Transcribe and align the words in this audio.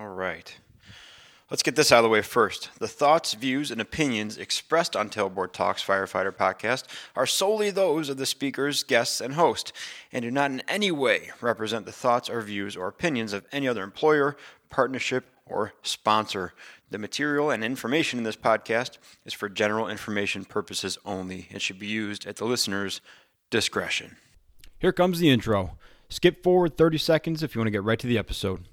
All 0.00 0.08
right. 0.08 0.56
Let's 1.50 1.62
get 1.62 1.76
this 1.76 1.92
out 1.92 1.98
of 1.98 2.04
the 2.04 2.08
way 2.08 2.22
first. 2.22 2.70
The 2.78 2.88
thoughts, 2.88 3.34
views, 3.34 3.70
and 3.70 3.82
opinions 3.82 4.38
expressed 4.38 4.96
on 4.96 5.10
Tailboard 5.10 5.52
Talks 5.52 5.84
Firefighter 5.84 6.32
Podcast 6.32 6.84
are 7.14 7.26
solely 7.26 7.70
those 7.70 8.08
of 8.08 8.16
the 8.16 8.24
speakers, 8.24 8.82
guests, 8.82 9.20
and 9.20 9.34
host, 9.34 9.74
and 10.10 10.22
do 10.22 10.30
not 10.30 10.52
in 10.52 10.62
any 10.66 10.90
way 10.90 11.32
represent 11.42 11.84
the 11.84 11.92
thoughts 11.92 12.30
or 12.30 12.40
views 12.40 12.76
or 12.76 12.88
opinions 12.88 13.34
of 13.34 13.44
any 13.52 13.68
other 13.68 13.82
employer, 13.82 14.38
partnership, 14.70 15.26
or 15.44 15.74
sponsor. 15.82 16.54
The 16.88 16.96
material 16.96 17.50
and 17.50 17.62
information 17.62 18.18
in 18.18 18.24
this 18.24 18.36
podcast 18.36 18.96
is 19.26 19.34
for 19.34 19.50
general 19.50 19.86
information 19.86 20.46
purposes 20.46 20.96
only 21.04 21.46
and 21.50 21.60
should 21.60 21.78
be 21.78 21.86
used 21.86 22.26
at 22.26 22.36
the 22.36 22.46
listener's 22.46 23.02
discretion. 23.50 24.16
Here 24.78 24.94
comes 24.94 25.18
the 25.18 25.28
intro. 25.28 25.76
Skip 26.08 26.42
forward 26.42 26.78
30 26.78 26.96
seconds 26.96 27.42
if 27.42 27.54
you 27.54 27.58
want 27.58 27.66
to 27.66 27.72
get 27.72 27.84
right 27.84 27.98
to 27.98 28.06
the 28.06 28.16
episode. 28.16 28.64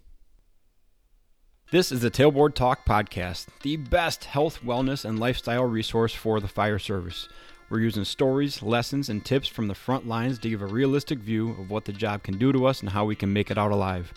This 1.70 1.92
is 1.92 2.00
the 2.00 2.10
Tailboard 2.10 2.56
Talk 2.56 2.86
Podcast, 2.86 3.48
the 3.62 3.76
best 3.76 4.24
health, 4.24 4.62
wellness, 4.64 5.04
and 5.04 5.20
lifestyle 5.20 5.66
resource 5.66 6.14
for 6.14 6.40
the 6.40 6.48
fire 6.48 6.80
service. 6.80 7.28
We're 7.70 7.82
using 7.82 8.06
stories, 8.06 8.64
lessons, 8.64 9.10
and 9.10 9.26
tips 9.26 9.50
from 9.50 9.68
the 9.68 9.76
front 9.76 10.08
lines 10.08 10.40
to 10.40 10.50
give 10.50 10.62
a 10.62 10.66
realistic 10.66 11.20
view 11.20 11.50
of 11.60 11.70
what 11.70 11.84
the 11.84 11.92
job 11.92 12.24
can 12.24 12.38
do 12.38 12.54
to 12.54 12.66
us 12.66 12.80
and 12.80 12.92
how 12.92 13.04
we 13.04 13.18
can 13.18 13.34
make 13.34 13.52
it 13.52 13.58
out 13.58 13.74
alive. 13.74 14.14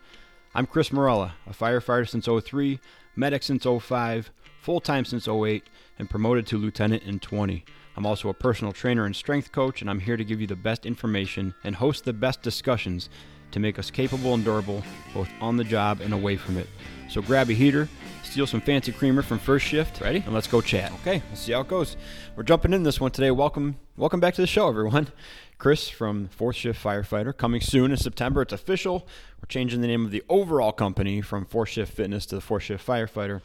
I'm 0.55 0.65
Chris 0.65 0.93
Morella, 0.93 1.35
a 1.45 1.51
firefighter 1.51 2.09
since 2.09 2.27
03, 2.27 2.79
medic 3.17 3.43
since 3.43 3.65
05, 3.65 4.31
full 4.61 4.81
time 4.81 5.05
since 5.05 5.27
08, 5.27 5.65
and 5.99 6.09
promoted 6.09 6.47
to 6.47 6.57
lieutenant 6.57 7.03
in 7.03 7.19
20. 7.19 7.65
I'm 7.97 8.07
also 8.07 8.29
a 8.29 8.35
personal 8.35 8.73
trainer 8.73 9.07
and 9.07 9.17
strength 9.17 9.51
coach, 9.51 9.81
and 9.81 9.91
I'm 9.91 9.99
here 9.99 10.17
to 10.17 10.25
give 10.25 10.41
you 10.41 10.47
the 10.47 10.55
best 10.55 10.87
information 10.87 11.55
and 11.65 11.75
host 11.75 12.05
the 12.05 12.13
best 12.13 12.43
discussions 12.43 13.11
to 13.51 13.59
make 13.59 13.77
us 13.77 13.91
capable 13.91 14.35
and 14.35 14.45
durable 14.45 14.85
both 15.13 15.29
on 15.41 15.57
the 15.57 15.65
job 15.65 16.01
and 16.01 16.15
away 16.15 16.37
from 16.37 16.57
it. 16.57 16.69
So 17.11 17.21
grab 17.21 17.51
a 17.51 17.55
heater, 17.55 17.89
steal 18.23 18.47
some 18.47 18.61
fancy 18.61 18.93
creamer 18.93 19.23
from 19.23 19.41
First 19.41 19.67
Shift, 19.67 20.01
ready, 20.01 20.23
and 20.25 20.33
let's 20.33 20.47
go 20.47 20.61
chat. 20.61 20.93
Okay, 21.01 21.21
let's 21.29 21.41
see 21.41 21.51
how 21.51 21.63
it 21.63 21.67
goes. 21.67 21.97
We're 22.37 22.45
jumping 22.45 22.73
in 22.73 22.85
this 22.85 23.01
one 23.01 23.11
today. 23.11 23.33
Welcome, 23.33 23.79
welcome 23.97 24.21
back 24.21 24.35
to 24.35 24.41
the 24.41 24.47
show, 24.47 24.69
everyone. 24.69 25.09
Chris 25.59 25.89
from 25.89 26.29
Fourth 26.29 26.55
Shift 26.55 26.81
Firefighter 26.81 27.37
coming 27.37 27.61
soon 27.61 27.91
in 27.91 27.97
September. 27.97 28.43
It's 28.43 28.53
official. 28.53 29.09
We're 29.43 29.49
changing 29.49 29.81
the 29.81 29.89
name 29.89 30.05
of 30.05 30.13
the 30.13 30.23
overall 30.29 30.71
company 30.71 31.21
from 31.21 31.47
Fourth 31.47 31.71
Shift 31.71 31.93
Fitness 31.93 32.27
to 32.27 32.37
the 32.37 32.41
Fourth 32.41 32.63
Shift 32.63 32.87
Firefighter. 32.87 33.41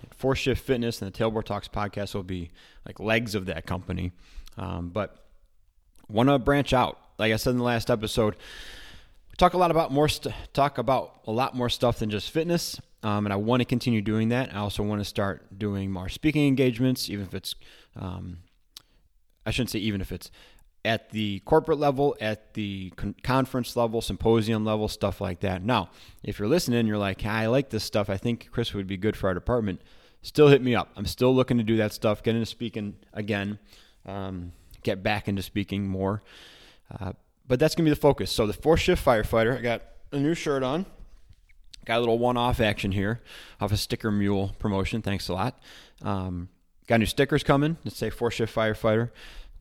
And 0.00 0.14
Fourth 0.14 0.38
Shift 0.38 0.64
Fitness 0.64 1.02
and 1.02 1.12
the 1.12 1.18
Tailboard 1.18 1.44
Talks 1.44 1.66
podcast 1.66 2.14
will 2.14 2.22
be 2.22 2.52
like 2.86 3.00
legs 3.00 3.34
of 3.34 3.46
that 3.46 3.66
company. 3.66 4.12
Um, 4.56 4.90
but 4.90 5.24
want 6.08 6.28
to 6.28 6.38
branch 6.38 6.72
out. 6.72 7.00
Like 7.18 7.32
I 7.32 7.36
said 7.36 7.50
in 7.50 7.58
the 7.58 7.64
last 7.64 7.90
episode, 7.90 8.36
we 9.28 9.36
talk 9.36 9.54
a 9.54 9.58
lot 9.58 9.72
about 9.72 9.90
more 9.90 10.08
st- 10.08 10.36
talk 10.52 10.78
about 10.78 11.20
a 11.26 11.32
lot 11.32 11.56
more 11.56 11.68
stuff 11.68 11.98
than 11.98 12.10
just 12.10 12.30
fitness. 12.30 12.80
Um, 13.02 13.26
and 13.26 13.32
I 13.32 13.36
want 13.36 13.60
to 13.60 13.64
continue 13.64 14.02
doing 14.02 14.30
that. 14.30 14.54
I 14.54 14.58
also 14.58 14.82
want 14.82 15.00
to 15.00 15.04
start 15.04 15.58
doing 15.58 15.90
more 15.90 16.08
speaking 16.08 16.46
engagements, 16.48 17.08
even 17.08 17.26
if 17.26 17.34
it's, 17.34 17.54
um, 17.94 18.38
I 19.46 19.50
shouldn't 19.52 19.70
say 19.70 19.78
even 19.78 20.00
if 20.00 20.10
it's 20.10 20.30
at 20.84 21.10
the 21.10 21.40
corporate 21.40 21.78
level, 21.78 22.16
at 22.20 22.54
the 22.54 22.90
con- 22.96 23.14
conference 23.22 23.76
level, 23.76 24.00
symposium 24.00 24.64
level, 24.64 24.88
stuff 24.88 25.20
like 25.20 25.40
that. 25.40 25.62
Now, 25.62 25.90
if 26.22 26.38
you're 26.38 26.48
listening, 26.48 26.86
you're 26.86 26.98
like, 26.98 27.24
I 27.24 27.46
like 27.46 27.70
this 27.70 27.84
stuff. 27.84 28.10
I 28.10 28.16
think 28.16 28.48
Chris 28.50 28.74
would 28.74 28.86
be 28.86 28.96
good 28.96 29.16
for 29.16 29.28
our 29.28 29.34
department. 29.34 29.82
Still 30.22 30.48
hit 30.48 30.62
me 30.62 30.74
up. 30.74 30.90
I'm 30.96 31.06
still 31.06 31.34
looking 31.34 31.58
to 31.58 31.62
do 31.62 31.76
that 31.76 31.92
stuff, 31.92 32.22
get 32.22 32.34
into 32.34 32.46
speaking 32.46 32.96
again, 33.12 33.58
um, 34.06 34.52
get 34.82 35.02
back 35.02 35.28
into 35.28 35.42
speaking 35.42 35.86
more. 35.86 36.22
Uh, 36.98 37.12
but 37.46 37.60
that's 37.60 37.74
going 37.74 37.84
to 37.84 37.90
be 37.90 37.94
the 37.94 38.00
focus. 38.00 38.30
So, 38.30 38.46
the 38.46 38.52
fourth 38.52 38.80
shift 38.80 39.04
firefighter, 39.04 39.56
I 39.56 39.60
got 39.60 39.82
a 40.10 40.18
new 40.18 40.34
shirt 40.34 40.62
on. 40.62 40.86
Got 41.84 41.98
a 41.98 42.00
little 42.00 42.18
one-off 42.18 42.60
action 42.60 42.92
here 42.92 43.20
off 43.60 43.72
a 43.72 43.76
sticker 43.76 44.10
mule 44.10 44.54
promotion. 44.58 45.00
Thanks 45.02 45.28
a 45.28 45.34
lot. 45.34 45.58
Um, 46.02 46.48
got 46.86 47.00
new 47.00 47.06
stickers 47.06 47.42
coming. 47.42 47.78
Let's 47.84 47.96
say 47.96 48.10
four 48.10 48.30
shift 48.30 48.54
firefighter, 48.54 49.10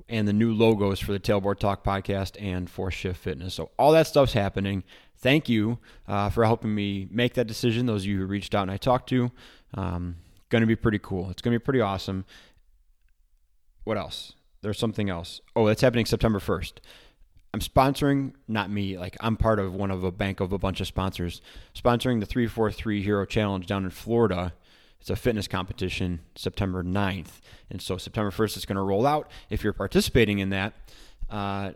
and 0.10 0.28
the 0.28 0.34
new 0.34 0.54
logos 0.54 1.00
for 1.00 1.14
the 1.14 1.20
Tailboard 1.20 1.60
Talk 1.60 1.84
podcast 1.84 2.36
and 2.42 2.70
four 2.70 2.92
shift 2.92 3.20
fitness. 3.20 3.54
So 3.54 3.72
all 3.78 3.92
that 3.94 4.08
stuff's 4.08 4.34
happening. 4.34 4.84
Thank 5.20 5.50
you 5.50 5.80
uh, 6.08 6.30
for 6.30 6.46
helping 6.46 6.76
me 6.76 7.08
make 7.10 7.34
that 7.36 7.48
decision. 7.48 7.86
Those 7.86 8.04
of 8.04 8.08
you 8.08 8.20
who 8.20 8.26
reached 8.26 8.54
out 8.54 8.64
and 8.64 8.72
I 8.72 8.78
talked 8.78 9.10
to, 9.10 9.32
um, 9.74 10.18
going 10.50 10.62
to 10.62 10.68
be 10.68 10.76
pretty 10.76 11.00
cool. 11.00 11.30
It's 11.30 11.42
going 11.42 11.54
to 11.54 11.60
be 11.60 11.64
pretty 11.64 11.82
awesome. 11.82 12.26
What 13.84 13.98
else? 13.98 14.34
There's 14.62 14.80
something 14.80 15.10
else. 15.10 15.42
Oh, 15.56 15.66
that's 15.66 15.82
happening 15.82 16.06
September 16.06 16.40
1st. 16.40 16.74
I'm 17.58 17.62
sponsoring, 17.62 18.34
not 18.48 18.70
me, 18.70 19.00
like 19.00 19.18
I'm 19.20 19.36
part 19.36 19.58
of 19.58 19.74
one 19.74 19.90
of 19.90 20.04
a 20.04 20.12
bank 20.12 20.42
of 20.42 20.54
a 20.54 20.60
bunch 20.60 20.80
of 20.80 20.86
sponsors, 20.86 21.42
sponsoring 21.74 22.20
the 22.20 22.28
343 22.28 23.02
Hero 23.02 23.26
Challenge 23.26 23.66
down 23.66 23.84
in 23.84 23.90
Florida. 23.90 24.54
It's 25.02 25.10
a 25.10 25.16
fitness 25.16 25.48
competition 25.48 26.20
September 26.36 26.84
9th. 26.84 27.40
And 27.72 27.82
so 27.82 27.98
September 27.98 28.30
1st, 28.30 28.58
it's 28.58 28.66
going 28.68 28.76
to 28.76 28.84
roll 28.84 29.08
out. 29.08 29.32
If 29.50 29.64
you're 29.64 29.74
participating 29.74 30.38
in 30.38 30.52
that, 30.52 30.74
uh, 31.32 31.72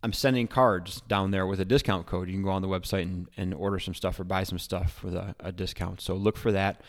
I'm 0.00 0.12
sending 0.12 0.46
cards 0.46 1.00
down 1.00 1.32
there 1.32 1.44
with 1.44 1.58
a 1.58 1.64
discount 1.64 2.06
code. 2.06 2.28
You 2.28 2.34
can 2.34 2.44
go 2.44 2.50
on 2.50 2.62
the 2.62 2.68
website 2.68 3.02
and, 3.02 3.26
and 3.36 3.52
order 3.52 3.80
some 3.80 3.94
stuff 3.94 4.20
or 4.20 4.24
buy 4.24 4.44
some 4.44 4.60
stuff 4.60 5.02
with 5.02 5.16
a, 5.16 5.34
a 5.40 5.50
discount. 5.50 6.00
So 6.00 6.14
look 6.14 6.36
for 6.36 6.52
that. 6.52 6.82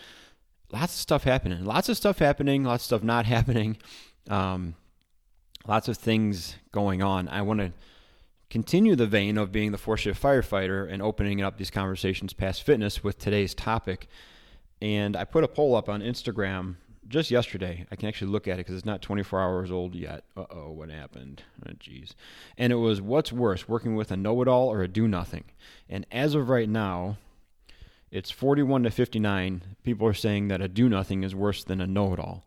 Lots 0.71 0.93
of 0.93 0.99
stuff 0.99 1.23
happening. 1.23 1.65
Lots 1.65 1.89
of 1.89 1.97
stuff 1.97 2.19
happening. 2.19 2.63
Lots 2.63 2.83
of 2.83 2.85
stuff 2.85 3.03
not 3.03 3.25
happening. 3.35 3.77
Um, 4.29 4.75
lots 5.67 5.87
of 5.87 5.97
things 5.97 6.55
going 6.71 7.01
on. 7.01 7.27
I 7.29 7.41
want 7.41 7.61
to 7.61 7.71
continue 8.49 8.95
the 8.95 9.07
vein 9.07 9.37
of 9.37 9.51
being 9.51 9.71
the 9.71 9.77
four 9.77 9.97
shift 9.97 10.21
firefighter 10.21 10.91
and 10.91 11.01
opening 11.01 11.41
up 11.41 11.57
these 11.57 11.71
conversations 11.71 12.33
past 12.33 12.63
fitness 12.63 13.03
with 13.03 13.17
today's 13.17 13.53
topic. 13.53 14.07
And 14.81 15.15
I 15.15 15.25
put 15.25 15.43
a 15.43 15.47
poll 15.47 15.75
up 15.75 15.89
on 15.89 16.01
Instagram 16.01 16.75
just 17.07 17.31
yesterday. 17.31 17.85
I 17.91 17.95
can 17.95 18.07
actually 18.07 18.31
look 18.31 18.47
at 18.47 18.55
it 18.55 18.65
because 18.65 18.75
it's 18.75 18.85
not 18.85 19.01
24 19.01 19.41
hours 19.41 19.71
old 19.71 19.95
yet. 19.95 20.23
Uh 20.35 20.45
oh, 20.51 20.71
what 20.71 20.89
happened? 20.89 21.43
Oh, 21.65 21.71
jeez. 21.73 22.11
And 22.57 22.71
it 22.71 22.77
was 22.77 23.01
what's 23.01 23.31
worse, 23.31 23.67
working 23.67 23.95
with 23.95 24.11
a 24.11 24.17
know 24.17 24.41
it 24.41 24.47
all 24.47 24.71
or 24.71 24.81
a 24.81 24.87
do 24.87 25.07
nothing? 25.07 25.45
And 25.89 26.05
as 26.11 26.35
of 26.35 26.49
right 26.49 26.69
now, 26.69 27.17
it's 28.11 28.31
41 28.31 28.83
to 28.83 28.91
59. 28.91 29.63
People 29.83 30.07
are 30.07 30.13
saying 30.13 30.47
that 30.47 30.61
a 30.61 30.67
do 30.67 30.87
nothing 30.87 31.23
is 31.23 31.35
worse 31.35 31.63
than 31.63 31.81
a 31.81 31.87
know 31.87 32.13
it 32.13 32.19
all. 32.19 32.45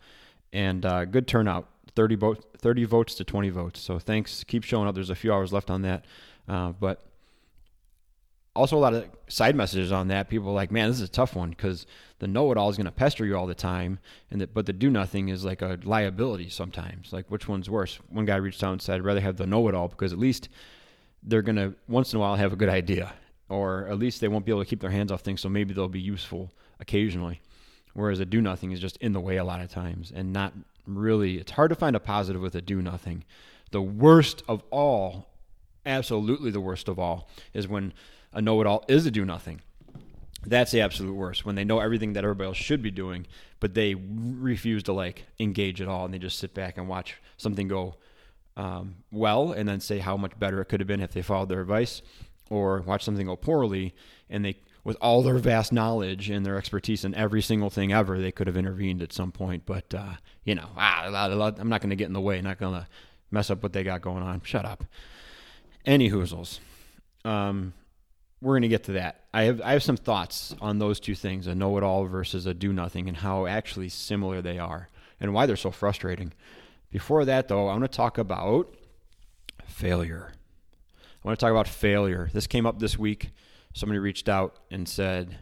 And 0.53 0.85
uh, 0.85 1.05
good 1.05 1.29
turnout 1.29 1.69
30, 1.95 2.15
vote, 2.17 2.45
30 2.59 2.85
votes 2.85 3.15
to 3.17 3.25
20 3.25 3.51
votes. 3.51 3.81
So 3.81 3.99
thanks. 3.99 4.45
Keep 4.45 4.65
showing 4.65 4.89
up. 4.89 4.95
There's 4.95 5.11
a 5.11 5.15
few 5.15 5.33
hours 5.33 5.53
left 5.53 5.71
on 5.71 5.83
that. 5.83 6.05
Uh, 6.49 6.71
but 6.71 7.05
also 8.57 8.77
a 8.77 8.81
lot 8.81 8.95
of 8.95 9.09
side 9.29 9.55
messages 9.55 9.93
on 9.93 10.09
that. 10.09 10.29
People 10.29 10.51
are 10.51 10.55
like, 10.55 10.71
man, 10.71 10.89
this 10.89 10.97
is 10.99 11.09
a 11.09 11.13
tough 11.13 11.35
one 11.37 11.51
because 11.51 11.87
the 12.19 12.27
know-it-all 12.27 12.69
is 12.69 12.77
going 12.77 12.87
to 12.87 12.93
pester 12.93 13.25
you 13.25 13.37
all 13.37 13.47
the 13.47 13.55
time, 13.55 13.99
and 14.31 14.41
that, 14.41 14.53
but 14.53 14.67
the 14.67 14.73
do-nothing 14.73 15.29
is 15.29 15.45
like 15.45 15.63
a 15.63 15.79
liability 15.85 16.49
sometimes. 16.49 17.13
Like, 17.13 17.31
which 17.31 17.49
one's 17.49 17.71
worse? 17.71 17.99
One 18.09 18.25
guy 18.25 18.37
reached 18.37 18.63
out 18.63 18.73
and 18.73 18.83
said, 18.83 18.97
I'd 18.97 19.05
rather 19.05 19.21
have 19.21 19.37
the 19.37 19.47
know-it-all 19.47 19.89
because 19.89 20.13
at 20.13 20.19
least 20.19 20.49
they're 21.23 21.43
going 21.43 21.57
to 21.57 21.75
once 21.89 22.13
in 22.13 22.19
a 22.19 22.21
while 22.21 22.37
have 22.37 22.53
a 22.53 22.57
good 22.57 22.69
idea, 22.69 23.13
or 23.49 23.87
at 23.87 23.99
least 23.99 24.21
they 24.21 24.29
won't 24.29 24.45
be 24.45 24.53
able 24.53 24.63
to 24.63 24.69
keep 24.69 24.81
their 24.81 24.91
hands 24.91 25.13
off 25.13 25.21
things, 25.21 25.41
so 25.41 25.49
maybe 25.49 25.73
they'll 25.73 25.89
be 25.89 26.01
useful 26.01 26.53
occasionally. 26.81 27.41
Whereas 27.93 28.21
a 28.21 28.25
do-nothing 28.25 28.73
is 28.73 28.81
just 28.81 28.97
in 28.99 29.13
the 29.13 29.21
way 29.21 29.37
a 29.37 29.45
lot 29.45 29.61
of 29.61 29.71
times 29.71 30.13
and 30.15 30.33
not 30.33 30.53
really. 30.87 31.39
It's 31.39 31.53
hard 31.53 31.71
to 31.71 31.75
find 31.75 31.97
a 31.97 32.01
positive 32.01 32.43
with 32.43 32.55
a 32.55 32.61
do-nothing. 32.61 33.25
The 33.71 33.83
worst 33.83 34.43
of 34.49 34.63
all, 34.71 35.29
absolutely 35.87 36.51
the 36.51 36.61
worst 36.61 36.89
of 36.89 36.99
all, 36.99 37.29
is 37.53 37.69
when 37.69 37.93
a 38.33 38.41
know 38.41 38.61
it 38.61 38.67
all 38.67 38.85
is 38.89 39.07
a 39.07 39.11
do 39.11 39.25
nothing. 39.25 39.61
That's 40.47 40.73
the 40.73 40.81
absolute 40.81 41.15
worst 41.15 41.45
when 41.45 41.55
they 41.55 41.65
know 41.65 41.81
everything 41.81 42.15
that 42.15 42.25
everybody 42.25 42.49
else 42.49 42.57
should 42.57 42.83
be 42.83 42.91
doing, 42.91 43.27
but 43.61 43.75
they 43.75 43.95
refuse 43.95 44.83
to 44.85 44.93
like 44.93 45.27
engage 45.39 45.83
at 45.83 45.89
all 45.89 46.05
and 46.07 46.15
they 46.15 46.19
just 46.19 46.39
sit 46.39 46.55
back 46.55 46.79
and 46.79 46.89
watch 46.89 47.17
something 47.37 47.69
go 47.69 47.97
um, 48.57 48.97
well 49.13 49.53
and 49.53 49.69
then 49.69 49.81
say 49.81 49.99
how 49.99 50.17
much 50.17 50.39
better 50.39 50.61
it 50.61 50.67
could 50.67 50.81
have 50.81 50.87
been 50.87 51.01
if 51.01 51.13
they 51.13 51.23
followed 51.23 51.51
their 51.51 51.61
advice, 51.61 52.03
or 52.49 52.81
watch 52.81 53.05
something 53.05 53.27
go 53.27 53.37
poorly 53.37 53.95
and 54.29 54.45
they, 54.45 54.57
with 54.85 54.97
all 55.01 55.23
their 55.23 55.39
vast 55.39 55.73
knowledge 55.73 56.31
and 56.31 56.45
their 56.45 56.57
expertise 56.57 57.05
in 57.05 57.15
every 57.15 57.43
single 57.43 57.71
thing 57.71 57.93
ever, 57.93 58.19
they 58.19 58.33
could 58.33 58.47
have 58.47 58.57
intervened 58.57 59.03
at 59.03 59.13
some 59.13 59.33
point. 59.33 59.65
But 59.67 59.95
uh, 59.95 60.15
you 60.45 60.55
know, 60.55 60.69
ah, 60.77 61.07
I'm 61.07 61.69
not 61.69 61.81
going 61.81 61.91
to 61.91 61.97
get 61.97 62.07
in 62.07 62.13
the 62.13 62.21
way, 62.21 62.41
not 62.41 62.59
going 62.59 62.75
to 62.75 62.87
mess 63.31 63.51
up 63.51 63.63
what 63.63 63.73
they 63.73 63.85
got 63.85 64.01
going 64.01 64.23
on. 64.23 64.41
Shut 64.43 64.65
up. 64.65 64.85
Any 65.85 66.11
hoozles. 66.11 66.59
Um, 67.25 67.75
we're 68.41 68.55
going 68.55 68.63
to 68.63 68.69
get 68.69 68.85
to 68.85 68.93
that. 68.93 69.25
I 69.35 69.43
have 69.45 69.61
I 69.61 69.73
have 69.73 69.83
some 69.83 69.97
thoughts 69.97 70.55
on 70.61 70.79
those 70.79 71.01
two 71.01 71.15
things: 71.15 71.47
a 71.47 71.55
know-it-all 71.55 72.07
versus 72.07 72.47
a 72.47 72.55
do-nothing, 72.55 73.09
and 73.09 73.19
how 73.19 73.47
actually 73.47 73.91
similar 73.91 74.41
they 74.41 74.59
are, 74.59 74.89
and 75.21 75.35
why 75.35 75.47
they're 75.47 75.57
so 75.57 75.71
frustrating. 75.71 76.33
Before 76.91 77.25
that, 77.25 77.49
though, 77.49 77.69
I 77.69 77.73
want 77.73 77.83
to 77.83 77.89
talk 77.89 78.19
about 78.19 78.75
failure. 79.65 80.33
I 81.23 81.29
want 81.29 81.39
to 81.39 81.45
talk 81.45 81.53
about 81.53 81.69
failure. 81.69 82.31
This 82.33 82.47
came 82.47 82.67
up 82.67 82.79
this 82.79 82.99
week. 82.99 83.31
Somebody 83.73 83.99
reached 83.99 84.29
out 84.29 84.59
and 84.71 84.89
said 84.89 85.39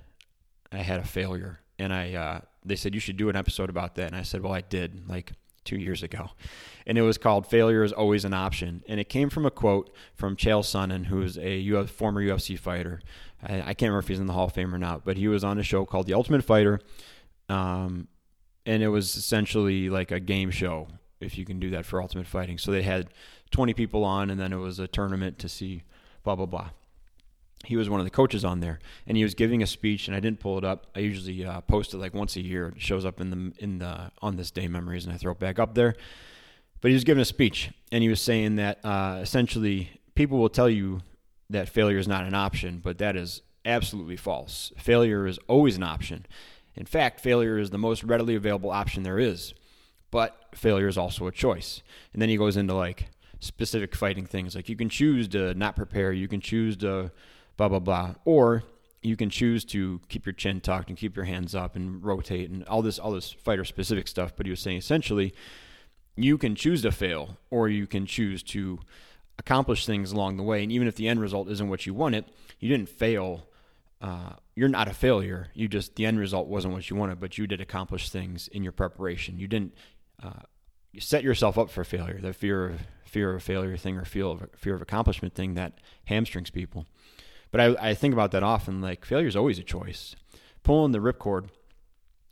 I 0.70 0.78
had 0.78 1.00
a 1.00 1.04
failure, 1.04 1.60
and 1.78 1.92
I 1.92 2.14
uh, 2.14 2.40
they 2.64 2.76
said 2.76 2.94
you 2.94 3.00
should 3.00 3.16
do 3.16 3.28
an 3.28 3.36
episode 3.36 3.70
about 3.70 3.94
that, 3.96 4.08
and 4.08 4.16
I 4.16 4.22
said, 4.22 4.42
well, 4.42 4.52
I 4.52 4.60
did 4.60 5.08
like 5.08 5.32
two 5.64 5.76
years 5.76 6.02
ago, 6.02 6.30
and 6.86 6.98
it 6.98 7.02
was 7.02 7.19
called 7.19 7.46
"Failure 7.46 7.82
is 7.82 7.92
Always 7.92 8.25
an 8.25 8.34
Option," 8.34 8.84
and 8.86 9.00
it 9.00 9.08
came 9.08 9.30
from 9.30 9.46
a 9.46 9.50
quote 9.50 9.94
from 10.14 10.36
Chael 10.36 10.62
Sonnen, 10.62 11.06
who's 11.06 11.38
a 11.38 11.60
Uf, 11.70 11.90
former 11.90 12.22
UFC 12.22 12.58
fighter. 12.58 13.00
I, 13.42 13.60
I, 13.60 13.75
can't 13.75 13.82
remember 13.82 14.00
if 14.00 14.08
he's 14.08 14.20
in 14.20 14.26
the 14.26 14.32
Hall 14.32 14.46
of 14.46 14.52
Fame 14.52 14.74
or 14.74 14.78
not, 14.78 15.04
but 15.04 15.16
he 15.16 15.28
was 15.28 15.44
on 15.44 15.58
a 15.58 15.62
show 15.62 15.86
called 15.86 16.06
The 16.06 16.14
Ultimate 16.14 16.44
Fighter, 16.44 16.81
um, 17.48 18.08
and 18.66 18.82
it 18.82 18.88
was 18.88 19.16
essentially 19.16 19.88
like 19.88 20.10
a 20.10 20.20
game 20.20 20.50
show, 20.50 20.88
if 21.20 21.38
you 21.38 21.44
can 21.44 21.58
do 21.58 21.70
that 21.70 21.86
for 21.86 22.02
Ultimate 22.02 22.26
Fighting. 22.26 22.58
So 22.58 22.72
they 22.72 22.82
had 22.82 23.08
20 23.52 23.72
people 23.72 24.04
on, 24.04 24.28
and 24.28 24.38
then 24.38 24.52
it 24.52 24.56
was 24.56 24.78
a 24.78 24.86
tournament 24.86 25.38
to 25.38 25.48
see 25.48 25.82
blah 26.24 26.34
blah 26.34 26.46
blah 26.46 26.70
he 27.64 27.76
was 27.76 27.90
one 27.90 28.00
of 28.00 28.06
the 28.06 28.10
coaches 28.10 28.44
on 28.44 28.60
there, 28.60 28.78
and 29.06 29.16
he 29.16 29.22
was 29.22 29.34
giving 29.34 29.62
a 29.62 29.66
speech, 29.66 30.06
and 30.06 30.16
I 30.16 30.20
didn't 30.20 30.40
pull 30.40 30.58
it 30.58 30.64
up. 30.64 30.87
I 30.94 31.00
usually 31.00 31.44
uh, 31.44 31.60
post 31.62 31.93
it 31.93 31.99
like 31.99 32.14
once 32.14 32.37
a 32.37 32.40
year. 32.40 32.69
It 32.69 32.81
shows 32.81 33.05
up 33.05 33.20
in 33.20 33.31
the 33.31 33.52
in 33.62 33.78
the 33.78 34.10
on 34.22 34.37
this 34.37 34.50
day 34.50 34.69
memories, 34.69 35.05
and 35.05 35.14
I 35.14 35.19
throw 35.19 35.32
it 35.32 35.38
back 35.38 35.58
up 35.58 35.75
there. 35.75 35.94
But 36.81 36.88
he 36.88 36.94
was 36.94 37.05
giving 37.05 37.20
a 37.20 37.26
speech, 37.26 37.70
and 37.90 38.02
he 38.02 38.08
was 38.08 38.20
saying 38.20 38.56
that 38.56 38.84
uh, 38.84 39.19
essentially 39.20 40.00
people 40.14 40.38
will 40.38 40.49
tell 40.49 40.70
you 40.70 41.00
that 41.50 41.69
failure 41.69 41.99
is 41.99 42.06
not 42.06 42.25
an 42.25 42.34
option, 42.34 42.81
but 42.82 42.99
that 42.99 43.16
is 43.16 43.43
absolutely 43.64 44.16
false. 44.16 44.72
Failure 44.78 45.26
is 45.26 45.38
always 45.49 45.76
an 45.76 45.82
option. 45.82 46.26
In 46.76 46.87
fact, 46.87 47.20
failure 47.20 47.58
is 47.58 47.70
the 47.70 47.78
most 47.78 48.05
readily 48.05 48.37
available 48.37 48.70
option 48.70 49.02
there 49.02 49.19
is, 49.19 49.52
but 50.10 50.46
failure 50.55 50.87
is 50.87 50.96
also 50.96 51.26
a 51.26 51.32
choice. 51.32 51.82
And 52.12 52.22
then 52.22 52.28
he 52.28 52.37
goes 52.37 52.56
into 52.56 52.75
like 52.75 53.08
specific 53.40 53.96
fighting 53.96 54.26
things, 54.26 54.55
like 54.55 54.69
you 54.69 54.76
can 54.76 54.88
choose 54.88 55.28
to 55.28 55.55
not 55.55 55.76
prepare, 55.76 56.12
you 56.12 56.28
can 56.28 56.40
choose 56.40 56.76
to 56.78 57.10
blah 57.58 57.69
blah 57.69 57.78
blah. 57.78 58.14
Or 58.25 58.62
you 59.02 59.16
can 59.16 59.28
choose 59.28 59.64
to 59.66 60.00
keep 60.08 60.25
your 60.25 60.32
chin 60.32 60.60
tucked 60.62 60.88
and 60.88 60.96
keep 60.96 61.14
your 61.14 61.26
hands 61.26 61.55
up 61.55 61.76
and 61.76 62.02
rotate 62.02 62.49
and 62.49 62.64
all 62.64 62.81
this 62.81 62.99
all 62.99 63.12
this 63.12 63.32
fighter 63.32 63.66
specific 63.66 64.08
stuff. 64.08 64.32
But 64.34 64.46
he 64.46 64.50
was 64.50 64.60
saying 64.60 64.78
essentially, 64.78 65.34
you 66.16 66.38
can 66.38 66.55
choose 66.55 66.81
to 66.82 66.90
fail 66.90 67.37
or 67.50 67.69
you 67.69 67.87
can 67.87 68.06
choose 68.06 68.43
to 68.44 68.81
accomplish 69.38 69.84
things 69.84 70.10
along 70.12 70.37
the 70.37 70.43
way. 70.43 70.62
And 70.62 70.72
even 70.72 70.88
if 70.88 70.96
the 70.96 71.06
end 71.06 71.20
result 71.20 71.49
isn't 71.50 71.69
what 71.69 71.84
you 71.84 71.93
wanted, 71.93 72.25
you 72.58 72.69
didn't 72.69 72.88
fail. 72.88 73.46
Uh, 74.00 74.34
you're 74.55 74.69
not 74.69 74.88
a 74.88 74.94
failure. 74.94 75.49
You 75.55 75.69
just 75.69 75.96
the 75.96 76.06
end 76.06 76.19
result 76.19 76.49
wasn't 76.49 76.75
what 76.75 76.88
you 76.88 76.96
wanted, 76.96 77.20
but 77.20 77.37
you 77.37 77.46
did 77.46 77.60
accomplish 77.60 78.10
things 78.10 78.49
in 78.49 78.62
your 78.62 78.72
preparation. 78.72 79.38
You 79.38 79.49
didn't 79.49 79.75
uh, 80.22 80.43
set 80.99 81.22
yourself 81.22 81.58
up 81.58 81.70
for 81.70 81.84
failure. 81.84 82.20
The 82.20 82.32
fear 82.32 82.69
of 82.69 82.81
fear 83.05 83.34
of 83.34 83.43
failure 83.43 83.76
thing 83.76 83.96
or 83.96 84.05
fear 84.05 84.26
of 84.26 84.49
fear 84.56 84.75
of 84.75 84.82
accomplishment 84.82 85.34
thing 85.34 85.55
that 85.55 85.78
hamstrings 86.05 86.50
people. 86.50 86.87
But 87.50 87.60
I, 87.60 87.90
I 87.90 87.94
think 87.94 88.12
about 88.12 88.32
that 88.32 88.42
often. 88.42 88.80
Like 88.80 89.04
failure 89.04 89.26
is 89.26 89.36
always 89.36 89.58
a 89.58 89.62
choice. 89.62 90.14
Pulling 90.62 90.92
the 90.92 90.98
ripcord 90.98 91.48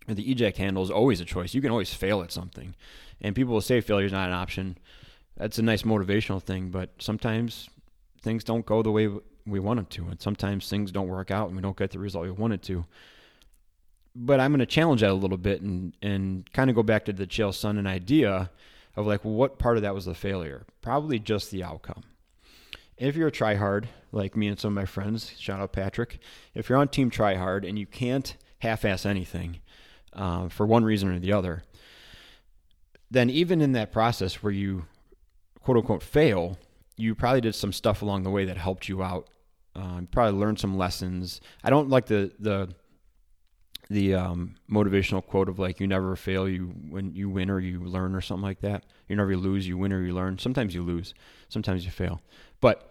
or 0.09 0.15
the 0.15 0.31
eject 0.31 0.59
handle 0.59 0.83
is 0.83 0.91
always 0.91 1.21
a 1.21 1.25
choice. 1.25 1.55
You 1.55 1.61
can 1.61 1.71
always 1.71 1.95
fail 1.95 2.23
at 2.23 2.33
something, 2.33 2.75
and 3.21 3.35
people 3.35 3.55
will 3.55 3.61
say 3.61 3.81
failure 3.81 4.07
is 4.07 4.13
not 4.13 4.29
an 4.29 4.35
option. 4.35 4.79
That's 5.37 5.59
a 5.59 5.63
nice 5.63 5.83
motivational 5.83 6.43
thing, 6.43 6.71
but 6.71 6.91
sometimes 6.99 7.69
things 8.23 8.45
don't 8.45 8.65
go 8.65 8.83
the 8.83 8.91
way 8.91 9.09
we 9.47 9.61
want 9.61 9.79
them 9.79 9.87
to, 9.87 10.11
and 10.11 10.21
sometimes 10.21 10.69
things 10.69 10.93
don't 10.93 11.09
work 11.09 11.31
out, 11.31 11.49
and 11.49 11.57
we 11.57 11.63
don't 11.63 11.77
get 11.77 11.91
the 11.91 11.99
result 11.99 12.25
we 12.25 12.31
wanted 12.31 12.63
to. 12.63 12.85
But 14.15 14.41
I'm 14.41 14.51
going 14.51 14.61
to 14.61 14.67
challenge 14.67 15.03
that 15.03 15.11
a 15.11 15.15
little 15.15 15.37
bit 15.37 15.61
and 15.61 15.95
and 16.03 16.51
kind 16.53 16.71
of 16.71 16.77
go 16.77 16.83
back 16.83 17.05
to 17.07 17.13
the 17.13 17.27
Chael 17.27 17.51
Sonnen 17.51 17.87
idea 17.87 18.51
of 18.97 19.07
like, 19.07 19.25
well, 19.25 19.35
what 19.35 19.59
part 19.59 19.77
of 19.77 19.83
that 19.83 19.95
was 19.95 20.07
the 20.07 20.15
failure? 20.15 20.65
Probably 20.81 21.19
just 21.19 21.51
the 21.51 21.63
outcome 21.63 22.05
if 22.99 23.17
you're 23.17 23.29
a 23.29 23.33
tryhard, 23.33 23.87
like 24.13 24.37
me 24.37 24.49
and 24.49 24.59
some 24.59 24.69
of 24.69 24.75
my 24.75 24.87
friends, 24.87 25.33
shout 25.39 25.61
out 25.61 25.73
Patrick, 25.73 26.19
if 26.55 26.69
you're 26.69 26.79
on 26.79 26.89
Team 26.89 27.11
Tryhard 27.11 27.69
and 27.69 27.79
you 27.79 27.87
can't 27.87 28.37
half 28.61 28.85
ass 28.85 29.05
anything 29.05 29.61
uh, 30.13 30.49
for 30.49 30.67
one 30.67 30.85
reason 30.85 31.11
or 31.11 31.19
the 31.19 31.33
other, 31.33 31.63
then 33.11 33.31
even 33.31 33.61
in 33.61 33.73
that 33.73 33.93
process 33.93 34.43
where 34.43 34.53
you 34.53 34.87
quote 35.61 35.77
unquote 35.77 36.03
fail, 36.03 36.59
you 36.97 37.15
probably 37.15 37.41
did 37.41 37.55
some 37.55 37.73
stuff 37.73 38.03
along 38.03 38.23
the 38.23 38.31
way 38.31 38.45
that 38.45 38.57
helped 38.57 38.89
you 38.89 39.03
out. 39.03 39.29
Uh, 39.75 40.01
probably 40.11 40.39
learned 40.39 40.59
some 40.59 40.79
lessons. 40.79 41.43
I 41.63 41.69
don't 41.69 41.91
like 41.91 42.07
the 42.07 42.33
the 42.39 42.75
the 43.89 44.15
um, 44.15 44.57
motivational 44.71 45.25
quote 45.25 45.49
of 45.49 45.59
like 45.59 45.81
you 45.81 45.87
never 45.87 46.17
fail 46.17 46.49
you 46.49 46.75
when 46.89 47.15
you 47.15 47.29
win 47.29 47.51
or 47.51 47.61
you 47.61 47.81
learn 47.81 48.15
or 48.15 48.21
something 48.21 48.43
like 48.43 48.61
that 48.61 48.85
you 49.09 49.15
never 49.15 49.37
lose 49.37 49.67
you 49.67 49.79
win 49.79 49.93
or 49.93 50.03
you 50.03 50.13
learn 50.13 50.39
sometimes 50.39 50.75
you 50.75 50.83
lose 50.83 51.15
sometimes 51.49 51.85
you 51.85 51.91
fail 51.91 52.21
but 52.61 52.91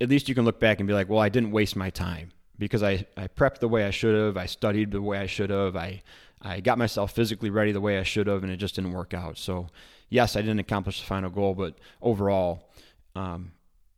at 0.00 0.08
least 0.08 0.28
you 0.28 0.34
can 0.34 0.44
look 0.44 0.60
back 0.60 0.80
and 0.80 0.86
be 0.86 0.94
like 0.94 1.08
well 1.08 1.20
i 1.20 1.28
didn't 1.28 1.50
waste 1.50 1.76
my 1.76 1.90
time 1.90 2.30
because 2.58 2.82
i, 2.82 3.06
I 3.16 3.28
prepped 3.28 3.58
the 3.58 3.68
way 3.68 3.84
i 3.84 3.90
should 3.90 4.14
have. 4.14 4.36
I 4.36 4.46
studied 4.46 4.90
the 4.90 5.02
way 5.02 5.18
i 5.18 5.26
should 5.26 5.50
have. 5.50 5.76
I 5.76 6.02
i 6.42 6.60
got 6.60 6.78
myself 6.78 7.12
physically 7.12 7.50
ready 7.50 7.72
the 7.72 7.80
way 7.80 7.98
i 7.98 8.02
should 8.02 8.26
have 8.26 8.42
and 8.42 8.52
it 8.52 8.56
just 8.56 8.74
didn't 8.74 8.92
work 8.92 9.14
out. 9.14 9.38
So 9.38 9.68
yes 10.08 10.36
i 10.36 10.40
didn't 10.40 10.60
accomplish 10.60 11.00
the 11.00 11.06
final 11.06 11.30
goal 11.30 11.54
but 11.54 11.78
overall 12.02 12.70
um, 13.16 13.52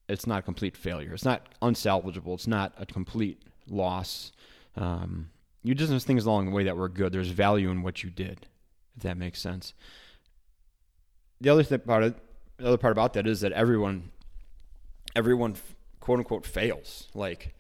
it's 0.09 0.27
not 0.27 0.41
a 0.41 0.43
complete 0.43 0.77
failure. 0.77 1.13
It's 1.13 1.25
not 1.25 1.49
unsalvageable. 1.61 2.35
It's 2.35 2.47
not 2.47 2.73
a 2.79 2.87
complete 2.87 3.43
loss. 3.69 4.33
Um, 4.77 5.31
you 5.63 5.75
did 5.75 5.89
some 5.89 5.99
things 5.99 6.27
along 6.27 6.47
the 6.47 6.53
way 6.53 6.65
that 6.65 6.77
were 6.77 6.89
good. 6.89 7.13
There's 7.13 7.29
value 7.29 7.71
in 7.71 7.83
what 7.83 8.05
you 8.05 8.11
did, 8.11 8.47
if 8.97 9.03
that 9.03 9.17
makes 9.17 9.41
sense. 9.41 9.75
The 11.41 11.51
other 11.51 11.63
thing 11.63 11.81
about 11.83 12.03
it, 12.03 12.15
the 12.59 12.69
other 12.69 12.77
part 12.77 12.93
about 12.93 13.15
that 13.15 13.27
is 13.27 13.41
that 13.41 13.53
everyone, 13.53 14.11
everyone, 15.17 15.57
quote 15.99 16.19
unquote, 16.19 16.47
fails. 16.47 17.09
Like 17.15 17.55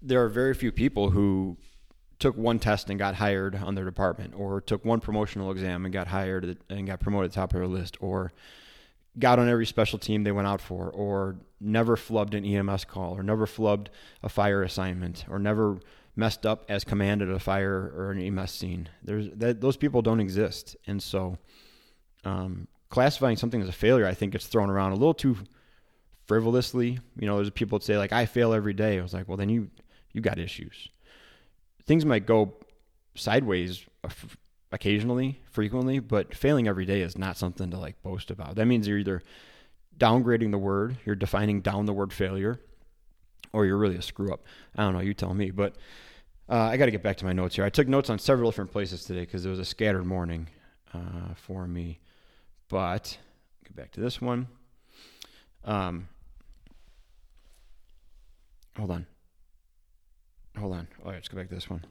there 0.00 0.24
are 0.24 0.28
very 0.28 0.54
few 0.54 0.72
people 0.72 1.10
who 1.10 1.58
took 2.18 2.36
one 2.36 2.58
test 2.58 2.88
and 2.88 2.98
got 2.98 3.16
hired 3.16 3.56
on 3.56 3.74
their 3.74 3.84
department, 3.84 4.34
or 4.36 4.60
took 4.60 4.84
one 4.84 5.00
promotional 5.00 5.50
exam 5.50 5.84
and 5.84 5.92
got 5.92 6.06
hired 6.06 6.58
and 6.68 6.86
got 6.86 7.00
promoted 7.00 7.30
to 7.30 7.34
the 7.34 7.40
top 7.40 7.50
of 7.50 7.58
their 7.58 7.66
list, 7.66 7.96
or 8.00 8.32
got 9.18 9.38
on 9.38 9.48
every 9.48 9.66
special 9.66 9.98
team 9.98 10.22
they 10.22 10.32
went 10.32 10.46
out 10.46 10.60
for, 10.60 10.90
or 10.90 11.36
never 11.60 11.96
flubbed 11.96 12.34
an 12.34 12.44
EMS 12.44 12.84
call, 12.84 13.16
or 13.18 13.22
never 13.22 13.46
flubbed 13.46 13.88
a 14.22 14.28
fire 14.28 14.62
assignment, 14.62 15.24
or 15.28 15.38
never 15.38 15.80
messed 16.14 16.44
up 16.44 16.64
as 16.68 16.84
command 16.84 17.22
at 17.22 17.28
a 17.28 17.38
fire 17.38 17.92
or 17.96 18.10
an 18.10 18.20
EMS 18.20 18.52
scene. 18.52 18.88
There's 19.02 19.30
that 19.30 19.60
those 19.60 19.76
people 19.76 20.02
don't 20.02 20.20
exist, 20.20 20.76
and 20.86 21.02
so 21.02 21.38
um, 22.24 22.68
classifying 22.90 23.36
something 23.36 23.62
as 23.62 23.68
a 23.68 23.72
failure, 23.72 24.06
I 24.06 24.14
think, 24.14 24.32
gets 24.32 24.46
thrown 24.46 24.68
around 24.68 24.92
a 24.92 24.96
little 24.96 25.14
too 25.14 25.38
frivolously. 26.30 26.96
You 27.18 27.26
know, 27.26 27.38
there's 27.38 27.50
people 27.50 27.80
that 27.80 27.84
say 27.84 27.98
like 27.98 28.12
I 28.12 28.24
fail 28.24 28.52
every 28.52 28.72
day. 28.72 29.00
I 29.00 29.02
was 29.02 29.12
like, 29.12 29.26
well, 29.26 29.36
then 29.36 29.48
you 29.48 29.68
you 30.12 30.20
got 30.20 30.38
issues. 30.38 30.88
Things 31.86 32.04
might 32.04 32.24
go 32.24 32.54
sideways 33.16 33.84
occasionally, 34.70 35.40
frequently, 35.50 35.98
but 35.98 36.32
failing 36.32 36.68
every 36.68 36.84
day 36.84 37.00
is 37.00 37.18
not 37.18 37.36
something 37.36 37.72
to 37.72 37.78
like 37.78 38.00
boast 38.04 38.30
about. 38.30 38.54
That 38.54 38.66
means 38.66 38.86
you're 38.86 38.98
either 38.98 39.22
downgrading 39.98 40.52
the 40.52 40.58
word, 40.58 40.98
you're 41.04 41.16
defining 41.16 41.62
down 41.62 41.86
the 41.86 41.92
word 41.92 42.12
failure, 42.12 42.60
or 43.52 43.66
you're 43.66 43.76
really 43.76 43.96
a 43.96 44.02
screw 44.02 44.32
up. 44.32 44.44
I 44.76 44.84
don't 44.84 44.92
know. 44.92 45.00
You 45.00 45.14
tell 45.14 45.34
me. 45.34 45.50
But 45.50 45.74
uh, 46.48 46.54
I 46.54 46.76
got 46.76 46.84
to 46.84 46.92
get 46.92 47.02
back 47.02 47.16
to 47.16 47.24
my 47.24 47.32
notes 47.32 47.56
here. 47.56 47.64
I 47.64 47.70
took 47.70 47.88
notes 47.88 48.08
on 48.08 48.20
several 48.20 48.52
different 48.52 48.70
places 48.70 49.04
today 49.04 49.22
because 49.22 49.44
it 49.44 49.50
was 49.50 49.58
a 49.58 49.64
scattered 49.64 50.06
morning 50.06 50.46
uh, 50.94 51.34
for 51.34 51.66
me. 51.66 51.98
But 52.68 53.18
get 53.64 53.74
back 53.74 53.90
to 53.92 54.00
this 54.00 54.20
one. 54.20 54.46
Um, 55.64 56.08
hold 58.76 58.90
on. 58.90 59.06
Hold 60.58 60.74
on. 60.74 60.88
All 61.04 61.10
right, 61.10 61.16
let's 61.16 61.28
go 61.28 61.36
back 61.36 61.48
to 61.48 61.54
this 61.54 61.70
one. 61.70 61.84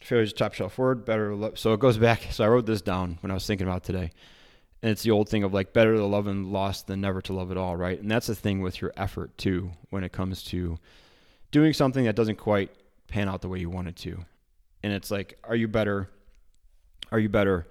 Failures 0.00 0.32
top 0.32 0.54
shelf 0.54 0.78
word, 0.78 1.04
better. 1.04 1.52
So 1.54 1.74
it 1.74 1.80
goes 1.80 1.98
back. 1.98 2.28
So 2.30 2.44
I 2.44 2.48
wrote 2.48 2.66
this 2.66 2.80
down 2.82 3.18
when 3.20 3.30
I 3.30 3.34
was 3.34 3.46
thinking 3.46 3.66
about 3.66 3.84
today. 3.84 4.12
And 4.82 4.90
it's 4.90 5.02
the 5.02 5.10
old 5.10 5.28
thing 5.28 5.44
of 5.44 5.52
like 5.52 5.74
better 5.74 5.94
to 5.94 6.04
love 6.06 6.26
and 6.26 6.52
lost 6.52 6.86
than 6.86 7.02
never 7.02 7.20
to 7.22 7.34
love 7.34 7.50
at 7.50 7.58
all, 7.58 7.76
right? 7.76 8.00
And 8.00 8.10
that's 8.10 8.28
the 8.28 8.34
thing 8.34 8.62
with 8.62 8.80
your 8.80 8.92
effort 8.96 9.36
too 9.36 9.72
when 9.90 10.04
it 10.04 10.12
comes 10.12 10.42
to 10.44 10.78
doing 11.50 11.74
something 11.74 12.04
that 12.04 12.16
doesn't 12.16 12.36
quite 12.36 12.70
pan 13.08 13.28
out 13.28 13.42
the 13.42 13.48
way 13.48 13.58
you 13.58 13.68
want 13.68 13.88
it 13.88 13.96
to. 13.96 14.24
And 14.82 14.92
it's 14.94 15.10
like, 15.10 15.38
are 15.44 15.56
you 15.56 15.68
better? 15.68 16.08
Are 17.12 17.18
you 17.18 17.28
better 17.28 17.66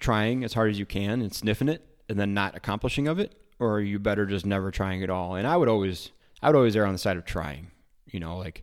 trying 0.00 0.42
as 0.42 0.54
hard 0.54 0.70
as 0.70 0.78
you 0.78 0.86
can 0.86 1.22
and 1.22 1.32
sniffing 1.32 1.68
it 1.68 1.86
and 2.08 2.18
then 2.18 2.34
not 2.34 2.56
accomplishing 2.56 3.06
of 3.06 3.20
it, 3.20 3.34
or 3.60 3.74
are 3.74 3.80
you 3.80 4.00
better 4.00 4.26
just 4.26 4.44
never 4.44 4.70
trying 4.72 5.02
at 5.04 5.10
all? 5.10 5.36
And 5.36 5.46
I 5.46 5.56
would 5.56 5.68
always, 5.68 6.10
I 6.42 6.48
would 6.48 6.56
always 6.56 6.76
err 6.76 6.86
on 6.86 6.92
the 6.92 6.98
side 6.98 7.16
of 7.16 7.24
trying. 7.24 7.70
You 8.06 8.20
know, 8.20 8.36
like 8.36 8.62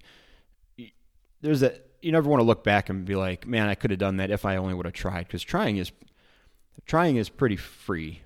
there's 1.42 1.62
that 1.62 1.86
you 2.02 2.12
never 2.12 2.30
want 2.30 2.40
to 2.40 2.46
look 2.46 2.64
back 2.64 2.90
and 2.90 3.06
be 3.06 3.16
like, 3.16 3.48
man, 3.48 3.68
I 3.68 3.76
could 3.76 3.92
have 3.92 4.00
done 4.00 4.18
that 4.18 4.32
if 4.32 4.46
I 4.46 4.58
only 4.58 4.74
would 4.74 4.86
have 4.86 4.94
tried. 4.94 5.28
Because 5.28 5.44
trying 5.44 5.78
is 5.78 5.92
trying 6.86 7.18
is 7.18 7.30
pretty 7.30 7.56
free, 7.56 8.22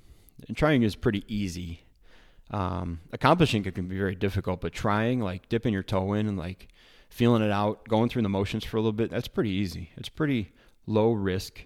and 0.48 0.58
trying 0.58 0.84
is 0.84 0.96
pretty 0.96 1.24
easy. 1.28 1.82
Um, 2.52 3.00
accomplishing 3.12 3.66
it 3.66 3.74
can 3.74 3.88
be 3.88 3.98
very 3.98 4.16
difficult, 4.16 4.62
but 4.62 4.74
trying, 4.74 5.20
like 5.20 5.50
dipping 5.50 5.74
your 5.74 5.84
toe 5.84 6.14
in 6.14 6.28
and 6.28 6.38
like 6.38 6.68
feeling 7.10 7.42
it 7.42 7.52
out, 7.52 7.88
going 7.88 8.10
through 8.10 8.22
the 8.22 8.30
motions 8.30 8.64
for 8.64 8.78
a 8.78 8.80
little 8.80 8.92
bit, 8.92 9.10
that's 9.10 9.28
pretty 9.28 9.50
easy. 9.50 9.92
It's 9.98 10.10
pretty 10.10 10.52
low 10.86 11.14
risk, 11.14 11.66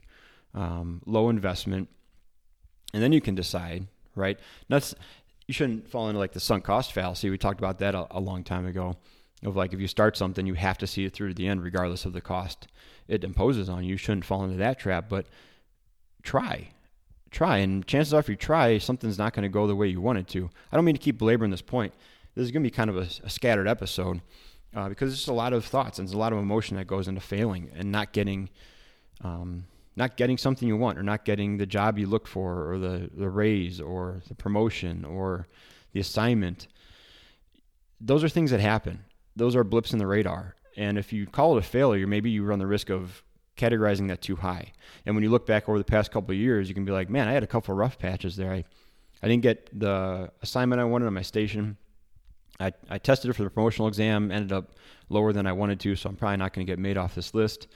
um, 0.53 1.01
low 1.05 1.29
investment, 1.29 1.89
and 2.93 3.03
then 3.03 3.11
you 3.11 3.21
can 3.21 3.35
decide, 3.35 3.87
right? 4.15 4.39
That's 4.69 4.95
you 5.47 5.53
shouldn't 5.53 5.89
fall 5.89 6.09
into 6.09 6.19
like 6.19 6.33
the 6.33 6.39
sunk 6.39 6.65
cost 6.65 6.91
fallacy. 6.91 7.29
We 7.29 7.37
talked 7.37 7.59
about 7.59 7.79
that 7.79 7.95
a, 7.95 8.05
a 8.11 8.19
long 8.19 8.43
time 8.43 8.65
ago. 8.65 8.97
Of 9.43 9.55
like 9.55 9.73
if 9.73 9.79
you 9.79 9.87
start 9.87 10.17
something, 10.17 10.45
you 10.45 10.55
have 10.55 10.77
to 10.79 10.87
see 10.87 11.05
it 11.05 11.13
through 11.13 11.29
to 11.29 11.33
the 11.33 11.47
end, 11.47 11.63
regardless 11.63 12.05
of 12.05 12.13
the 12.13 12.21
cost 12.21 12.67
it 13.07 13.23
imposes 13.23 13.69
on 13.69 13.83
you. 13.83 13.91
You 13.91 13.97
shouldn't 13.97 14.25
fall 14.25 14.43
into 14.43 14.57
that 14.57 14.79
trap, 14.79 15.07
but 15.09 15.27
try. 16.23 16.69
Try. 17.31 17.57
And 17.57 17.85
chances 17.85 18.13
are, 18.13 18.19
if 18.19 18.29
you 18.29 18.35
try, 18.35 18.77
something's 18.77 19.17
not 19.17 19.33
going 19.33 19.43
to 19.43 19.49
go 19.49 19.67
the 19.67 19.75
way 19.75 19.87
you 19.87 20.01
want 20.01 20.17
it 20.17 20.27
to. 20.29 20.49
I 20.71 20.75
don't 20.75 20.85
mean 20.85 20.95
to 20.95 21.01
keep 21.01 21.17
belaboring 21.17 21.51
this 21.51 21.61
point. 21.61 21.93
This 22.35 22.45
is 22.45 22.51
going 22.51 22.63
to 22.63 22.69
be 22.69 22.75
kind 22.75 22.89
of 22.89 22.97
a, 22.97 23.07
a 23.25 23.29
scattered 23.29 23.67
episode 23.67 24.21
uh, 24.75 24.89
because 24.89 25.11
there's 25.11 25.27
a 25.27 25.33
lot 25.33 25.53
of 25.53 25.65
thoughts 25.65 25.99
and 25.99 26.07
there's 26.07 26.15
a 26.15 26.19
lot 26.19 26.33
of 26.33 26.39
emotion 26.39 26.77
that 26.77 26.87
goes 26.87 27.07
into 27.07 27.21
failing 27.21 27.71
and 27.75 27.91
not 27.91 28.11
getting. 28.11 28.49
Um, 29.23 29.65
not 29.97 30.15
getting 30.15 30.37
something 30.37 30.67
you 30.67 30.77
want 30.77 30.99
or 30.99 31.03
not 31.03 31.25
getting 31.25 31.57
the 31.57 31.65
job 31.65 31.97
you 31.97 32.05
look 32.05 32.27
for 32.27 32.71
or 32.71 32.77
the, 32.77 33.09
the 33.17 33.27
raise 33.27 33.81
or 33.81 34.21
the 34.27 34.35
promotion 34.35 35.03
or 35.03 35.47
the 35.91 35.99
assignment. 35.99 36.67
Those 37.99 38.23
are 38.23 38.29
things 38.29 38.51
that 38.51 38.59
happen. 38.59 39.03
Those 39.35 39.55
are 39.55 39.63
blips 39.63 39.93
in 39.93 39.99
the 39.99 40.05
radar. 40.05 40.55
And 40.77 40.99
if 40.99 41.11
you 41.11 41.25
call 41.25 41.57
it 41.57 41.59
a 41.59 41.67
failure 41.67 42.05
maybe 42.05 42.29
you 42.29 42.43
run 42.43 42.59
the 42.59 42.67
risk 42.67 42.91
of 42.91 43.23
categorizing 43.57 44.07
that 44.09 44.21
too 44.21 44.35
high. 44.35 44.71
And 45.07 45.15
when 45.15 45.23
you 45.23 45.31
look 45.31 45.47
back 45.47 45.67
over 45.67 45.79
the 45.79 45.83
past 45.83 46.11
couple 46.11 46.31
of 46.31 46.37
years 46.37 46.69
you 46.69 46.75
can 46.75 46.85
be 46.85 46.91
like 46.91 47.09
man 47.09 47.27
i 47.27 47.31
had 47.31 47.43
a 47.43 47.47
couple 47.47 47.73
of 47.73 47.79
rough 47.79 47.97
patches 47.97 48.35
there. 48.35 48.51
I, 48.51 48.63
I 49.23 49.27
didn't 49.27 49.41
get 49.41 49.67
the 49.77 50.31
assignment 50.43 50.79
i 50.79 50.83
wanted 50.83 51.07
on 51.07 51.13
my 51.15 51.23
station. 51.23 51.75
I, 52.59 52.71
I 52.87 52.99
tested 52.99 53.31
it 53.31 53.33
for 53.33 53.43
the 53.43 53.49
promotional 53.49 53.87
exam 53.87 54.31
ended 54.31 54.51
up 54.51 54.75
lower 55.09 55.33
than 55.33 55.47
i 55.47 55.53
wanted 55.53 55.79
to 55.79 55.95
so 55.95 56.07
i'm 56.07 56.15
probably 56.15 56.37
not 56.37 56.53
going 56.53 56.67
to 56.67 56.71
get 56.71 56.77
made 56.77 56.97
off 56.97 57.15
this 57.15 57.33
list. 57.33 57.67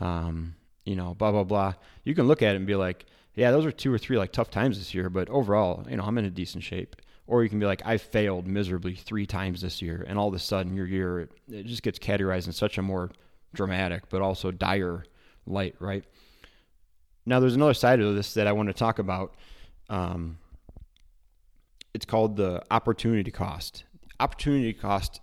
Um, 0.00 0.54
you 0.88 0.96
know, 0.96 1.12
blah 1.12 1.30
blah 1.30 1.44
blah. 1.44 1.74
You 2.04 2.14
can 2.14 2.26
look 2.26 2.40
at 2.40 2.54
it 2.54 2.56
and 2.56 2.66
be 2.66 2.74
like, 2.74 3.04
yeah, 3.34 3.50
those 3.50 3.66
are 3.66 3.70
two 3.70 3.92
or 3.92 3.98
three 3.98 4.16
like 4.16 4.32
tough 4.32 4.50
times 4.50 4.78
this 4.78 4.94
year, 4.94 5.10
but 5.10 5.28
overall, 5.28 5.86
you 5.88 5.96
know, 5.96 6.02
I'm 6.02 6.16
in 6.16 6.24
a 6.24 6.30
decent 6.30 6.64
shape. 6.64 6.96
Or 7.26 7.42
you 7.42 7.50
can 7.50 7.60
be 7.60 7.66
like, 7.66 7.82
I 7.84 7.98
failed 7.98 8.46
miserably 8.46 8.94
three 8.94 9.26
times 9.26 9.60
this 9.60 9.82
year, 9.82 10.02
and 10.08 10.18
all 10.18 10.28
of 10.28 10.34
a 10.34 10.38
sudden 10.38 10.74
your 10.74 10.86
year 10.86 11.28
it, 11.50 11.66
just 11.66 11.82
gets 11.82 11.98
categorized 11.98 12.46
in 12.46 12.54
such 12.54 12.78
a 12.78 12.82
more 12.82 13.10
dramatic 13.52 14.08
but 14.08 14.22
also 14.22 14.50
dire 14.50 15.04
light, 15.46 15.74
right? 15.78 16.04
Now, 17.26 17.38
there's 17.38 17.54
another 17.54 17.74
side 17.74 18.00
of 18.00 18.14
this 18.14 18.32
that 18.32 18.46
I 18.46 18.52
want 18.52 18.70
to 18.70 18.72
talk 18.72 18.98
about. 18.98 19.34
Um, 19.90 20.38
it's 21.92 22.06
called 22.06 22.36
the 22.36 22.62
opportunity 22.70 23.30
cost. 23.30 23.84
Opportunity 24.18 24.72
cost. 24.72 25.20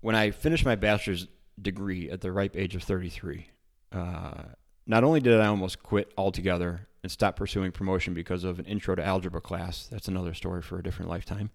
When 0.00 0.14
I 0.14 0.30
finished 0.30 0.64
my 0.64 0.76
bachelor's 0.76 1.26
degree 1.60 2.08
at 2.08 2.20
the 2.20 2.30
ripe 2.30 2.56
age 2.56 2.76
of 2.76 2.84
33, 2.84 3.48
uh, 3.92 4.42
not 4.86 5.04
only 5.04 5.20
did 5.20 5.40
I 5.40 5.46
almost 5.46 5.82
quit 5.82 6.12
altogether 6.16 6.88
and 7.02 7.10
stop 7.10 7.36
pursuing 7.36 7.72
promotion 7.72 8.14
because 8.14 8.44
of 8.44 8.58
an 8.58 8.66
intro 8.66 8.94
to 8.94 9.04
algebra 9.04 9.40
class, 9.40 9.86
that's 9.90 10.08
another 10.08 10.34
story 10.34 10.62
for 10.62 10.78
a 10.78 10.82
different 10.82 11.10
lifetime, 11.10 11.50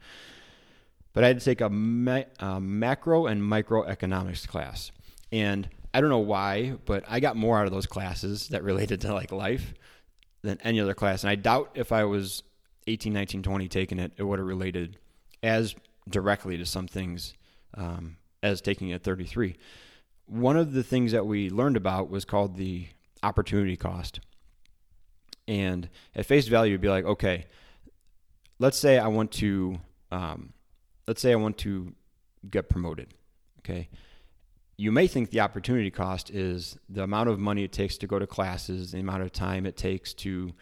but 1.13 1.23
I 1.23 1.27
had 1.27 1.39
to 1.39 1.45
take 1.45 1.61
a, 1.61 1.69
ma- 1.69 2.23
a 2.39 2.59
macro 2.59 3.27
and 3.27 3.41
microeconomics 3.41 4.47
class. 4.47 4.91
And 5.31 5.69
I 5.93 6.01
don't 6.01 6.09
know 6.09 6.19
why, 6.19 6.75
but 6.85 7.03
I 7.07 7.19
got 7.19 7.35
more 7.35 7.59
out 7.59 7.65
of 7.65 7.71
those 7.71 7.85
classes 7.85 8.49
that 8.49 8.63
related 8.63 9.01
to 9.01 9.13
like 9.13 9.31
life 9.31 9.73
than 10.41 10.59
any 10.61 10.79
other 10.79 10.93
class. 10.93 11.23
And 11.23 11.31
I 11.31 11.35
doubt 11.35 11.71
if 11.73 11.91
I 11.91 12.03
was 12.03 12.43
18, 12.87 13.13
19, 13.13 13.43
20 13.43 13.67
taking 13.67 13.99
it, 13.99 14.11
it 14.17 14.23
would 14.23 14.39
have 14.39 14.47
related 14.47 14.97
as 15.41 15.75
directly 16.09 16.57
to 16.57 16.65
some 16.65 16.87
things 16.87 17.33
um, 17.75 18.17
as 18.43 18.61
taking 18.61 18.89
it 18.89 18.95
at 18.95 19.03
33 19.03 19.55
one 20.27 20.57
of 20.57 20.73
the 20.73 20.83
things 20.83 21.11
that 21.11 21.25
we 21.25 21.49
learned 21.49 21.77
about 21.77 22.09
was 22.09 22.25
called 22.25 22.57
the 22.57 22.87
opportunity 23.23 23.75
cost. 23.75 24.19
And 25.47 25.89
at 26.15 26.25
face 26.25 26.47
value, 26.47 26.73
you'd 26.73 26.81
be 26.81 26.89
like, 26.89 27.05
okay, 27.05 27.45
let's 28.59 28.77
say 28.77 28.97
I 28.97 29.07
want 29.07 29.31
to, 29.33 29.79
um, 30.11 30.53
let's 31.07 31.21
say 31.21 31.31
I 31.31 31.35
want 31.35 31.57
to 31.59 31.93
get 32.49 32.69
promoted. 32.69 33.13
Okay. 33.59 33.89
You 34.77 34.91
may 34.91 35.07
think 35.07 35.29
the 35.29 35.39
opportunity 35.39 35.89
cost 35.89 36.29
is 36.29 36.77
the 36.89 37.03
amount 37.03 37.29
of 37.29 37.39
money 37.39 37.63
it 37.63 37.71
takes 37.71 37.97
to 37.97 38.07
go 38.07 38.19
to 38.19 38.27
classes, 38.27 38.91
the 38.91 38.99
amount 38.99 39.23
of 39.23 39.31
time 39.31 39.65
it 39.65 39.77
takes 39.77 40.13
to 40.15 40.53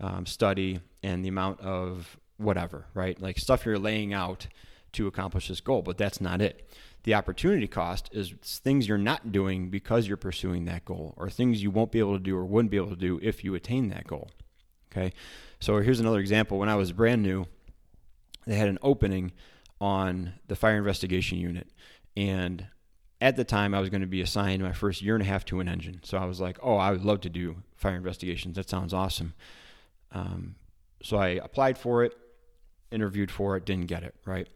um, 0.00 0.24
study, 0.24 0.80
and 1.02 1.24
the 1.24 1.28
amount 1.28 1.60
of 1.60 2.18
whatever, 2.38 2.86
right? 2.94 3.20
Like 3.20 3.38
stuff 3.38 3.66
you're 3.66 3.78
laying 3.78 4.14
out 4.14 4.46
to 4.92 5.06
accomplish 5.06 5.48
this 5.48 5.60
goal, 5.60 5.82
but 5.82 5.98
that's 5.98 6.20
not 6.20 6.40
it. 6.40 6.68
The 7.04 7.14
opportunity 7.14 7.68
cost 7.68 8.08
is 8.12 8.34
things 8.42 8.88
you're 8.88 8.98
not 8.98 9.32
doing 9.32 9.70
because 9.70 10.08
you're 10.08 10.16
pursuing 10.16 10.64
that 10.64 10.84
goal, 10.84 11.14
or 11.16 11.30
things 11.30 11.62
you 11.62 11.70
won't 11.70 11.92
be 11.92 11.98
able 11.98 12.16
to 12.16 12.22
do 12.22 12.36
or 12.36 12.44
wouldn't 12.44 12.70
be 12.70 12.76
able 12.76 12.90
to 12.90 12.96
do 12.96 13.18
if 13.22 13.44
you 13.44 13.54
attain 13.54 13.88
that 13.88 14.06
goal. 14.06 14.30
Okay. 14.90 15.12
So 15.60 15.78
here's 15.78 16.00
another 16.00 16.18
example. 16.18 16.58
When 16.58 16.68
I 16.68 16.74
was 16.74 16.92
brand 16.92 17.22
new, 17.22 17.46
they 18.46 18.56
had 18.56 18.68
an 18.68 18.78
opening 18.82 19.32
on 19.80 20.32
the 20.48 20.56
fire 20.56 20.76
investigation 20.76 21.38
unit. 21.38 21.68
And 22.16 22.66
at 23.20 23.36
the 23.36 23.44
time, 23.44 23.74
I 23.74 23.80
was 23.80 23.90
going 23.90 24.00
to 24.00 24.06
be 24.06 24.20
assigned 24.20 24.62
my 24.62 24.72
first 24.72 25.02
year 25.02 25.14
and 25.14 25.22
a 25.22 25.26
half 25.26 25.44
to 25.46 25.60
an 25.60 25.68
engine. 25.68 26.00
So 26.04 26.18
I 26.18 26.24
was 26.24 26.40
like, 26.40 26.58
oh, 26.62 26.76
I 26.76 26.90
would 26.90 27.04
love 27.04 27.20
to 27.22 27.28
do 27.28 27.56
fire 27.76 27.96
investigations. 27.96 28.56
That 28.56 28.68
sounds 28.68 28.94
awesome. 28.94 29.34
Um, 30.12 30.54
so 31.02 31.16
I 31.16 31.28
applied 31.28 31.78
for 31.78 32.02
it, 32.04 32.16
interviewed 32.90 33.30
for 33.30 33.56
it, 33.56 33.64
didn't 33.64 33.86
get 33.86 34.02
it, 34.02 34.14
right? 34.24 34.48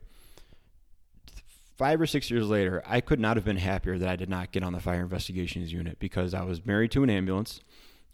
Five 1.82 2.00
or 2.00 2.06
six 2.06 2.30
years 2.30 2.46
later, 2.46 2.80
I 2.86 3.00
could 3.00 3.18
not 3.18 3.36
have 3.36 3.44
been 3.44 3.56
happier 3.56 3.98
that 3.98 4.08
I 4.08 4.14
did 4.14 4.28
not 4.28 4.52
get 4.52 4.62
on 4.62 4.72
the 4.72 4.78
fire 4.78 5.00
investigations 5.00 5.72
unit 5.72 5.98
because 5.98 6.32
I 6.32 6.44
was 6.44 6.64
married 6.64 6.92
to 6.92 7.02
an 7.02 7.10
ambulance. 7.10 7.58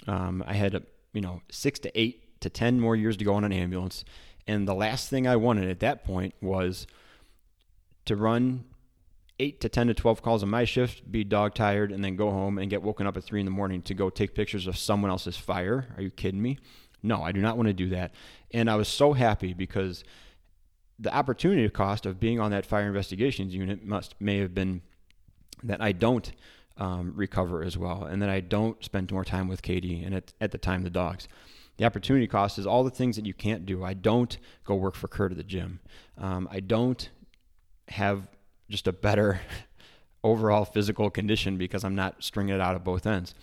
Um, 0.06 0.42
I 0.46 0.54
had, 0.54 0.86
you 1.12 1.20
know, 1.20 1.42
six 1.50 1.78
to 1.80 2.00
eight 2.00 2.40
to 2.40 2.48
10 2.48 2.80
more 2.80 2.96
years 2.96 3.18
to 3.18 3.26
go 3.26 3.34
on 3.34 3.44
an 3.44 3.52
ambulance. 3.52 4.06
And 4.46 4.66
the 4.66 4.72
last 4.72 5.10
thing 5.10 5.26
I 5.26 5.36
wanted 5.36 5.68
at 5.68 5.80
that 5.80 6.02
point 6.02 6.32
was 6.40 6.86
to 8.06 8.16
run 8.16 8.64
eight 9.38 9.60
to 9.60 9.68
10 9.68 9.88
to 9.88 9.94
12 9.94 10.22
calls 10.22 10.42
on 10.42 10.48
my 10.48 10.64
shift, 10.64 11.12
be 11.12 11.22
dog 11.22 11.52
tired, 11.52 11.92
and 11.92 12.02
then 12.02 12.16
go 12.16 12.30
home 12.30 12.56
and 12.56 12.70
get 12.70 12.82
woken 12.82 13.06
up 13.06 13.18
at 13.18 13.24
three 13.24 13.40
in 13.40 13.44
the 13.44 13.52
morning 13.52 13.82
to 13.82 13.92
go 13.92 14.08
take 14.08 14.34
pictures 14.34 14.66
of 14.66 14.78
someone 14.78 15.10
else's 15.10 15.36
fire. 15.36 15.88
Are 15.94 16.02
you 16.02 16.10
kidding 16.10 16.40
me? 16.40 16.56
No, 17.02 17.22
I 17.22 17.32
do 17.32 17.42
not 17.42 17.58
want 17.58 17.66
to 17.66 17.74
do 17.74 17.90
that. 17.90 18.14
And 18.50 18.70
I 18.70 18.76
was 18.76 18.88
so 18.88 19.12
happy 19.12 19.52
because 19.52 20.04
the 20.98 21.14
opportunity 21.14 21.68
cost 21.68 22.06
of 22.06 22.18
being 22.18 22.40
on 22.40 22.50
that 22.50 22.66
fire 22.66 22.86
investigations 22.86 23.54
unit 23.54 23.84
must 23.84 24.14
may 24.20 24.38
have 24.38 24.54
been 24.54 24.82
that 25.62 25.80
I 25.80 25.92
don't 25.92 26.32
um, 26.76 27.12
recover 27.14 27.62
as 27.62 27.76
well, 27.76 28.04
and 28.04 28.22
that 28.22 28.30
I 28.30 28.40
don't 28.40 28.82
spend 28.84 29.10
more 29.10 29.24
time 29.24 29.48
with 29.48 29.62
Katie 29.62 30.02
and 30.02 30.14
at, 30.14 30.32
at 30.40 30.52
the 30.52 30.58
time 30.58 30.82
the 30.82 30.90
dogs. 30.90 31.28
The 31.76 31.84
opportunity 31.84 32.26
cost 32.26 32.58
is 32.58 32.66
all 32.66 32.84
the 32.84 32.90
things 32.90 33.16
that 33.16 33.26
you 33.26 33.34
can't 33.34 33.66
do. 33.66 33.84
I 33.84 33.94
don't 33.94 34.36
go 34.64 34.74
work 34.74 34.94
for 34.94 35.08
Kurt 35.08 35.30
at 35.30 35.36
the 35.36 35.44
gym. 35.44 35.80
Um, 36.16 36.48
I 36.50 36.60
don't 36.60 37.08
have 37.88 38.26
just 38.68 38.86
a 38.86 38.92
better 38.92 39.40
overall 40.24 40.64
physical 40.64 41.10
condition 41.10 41.56
because 41.56 41.84
I'm 41.84 41.94
not 41.94 42.22
stringing 42.22 42.54
it 42.54 42.60
out 42.60 42.74
of 42.74 42.84
both 42.84 43.06
ends. 43.06 43.34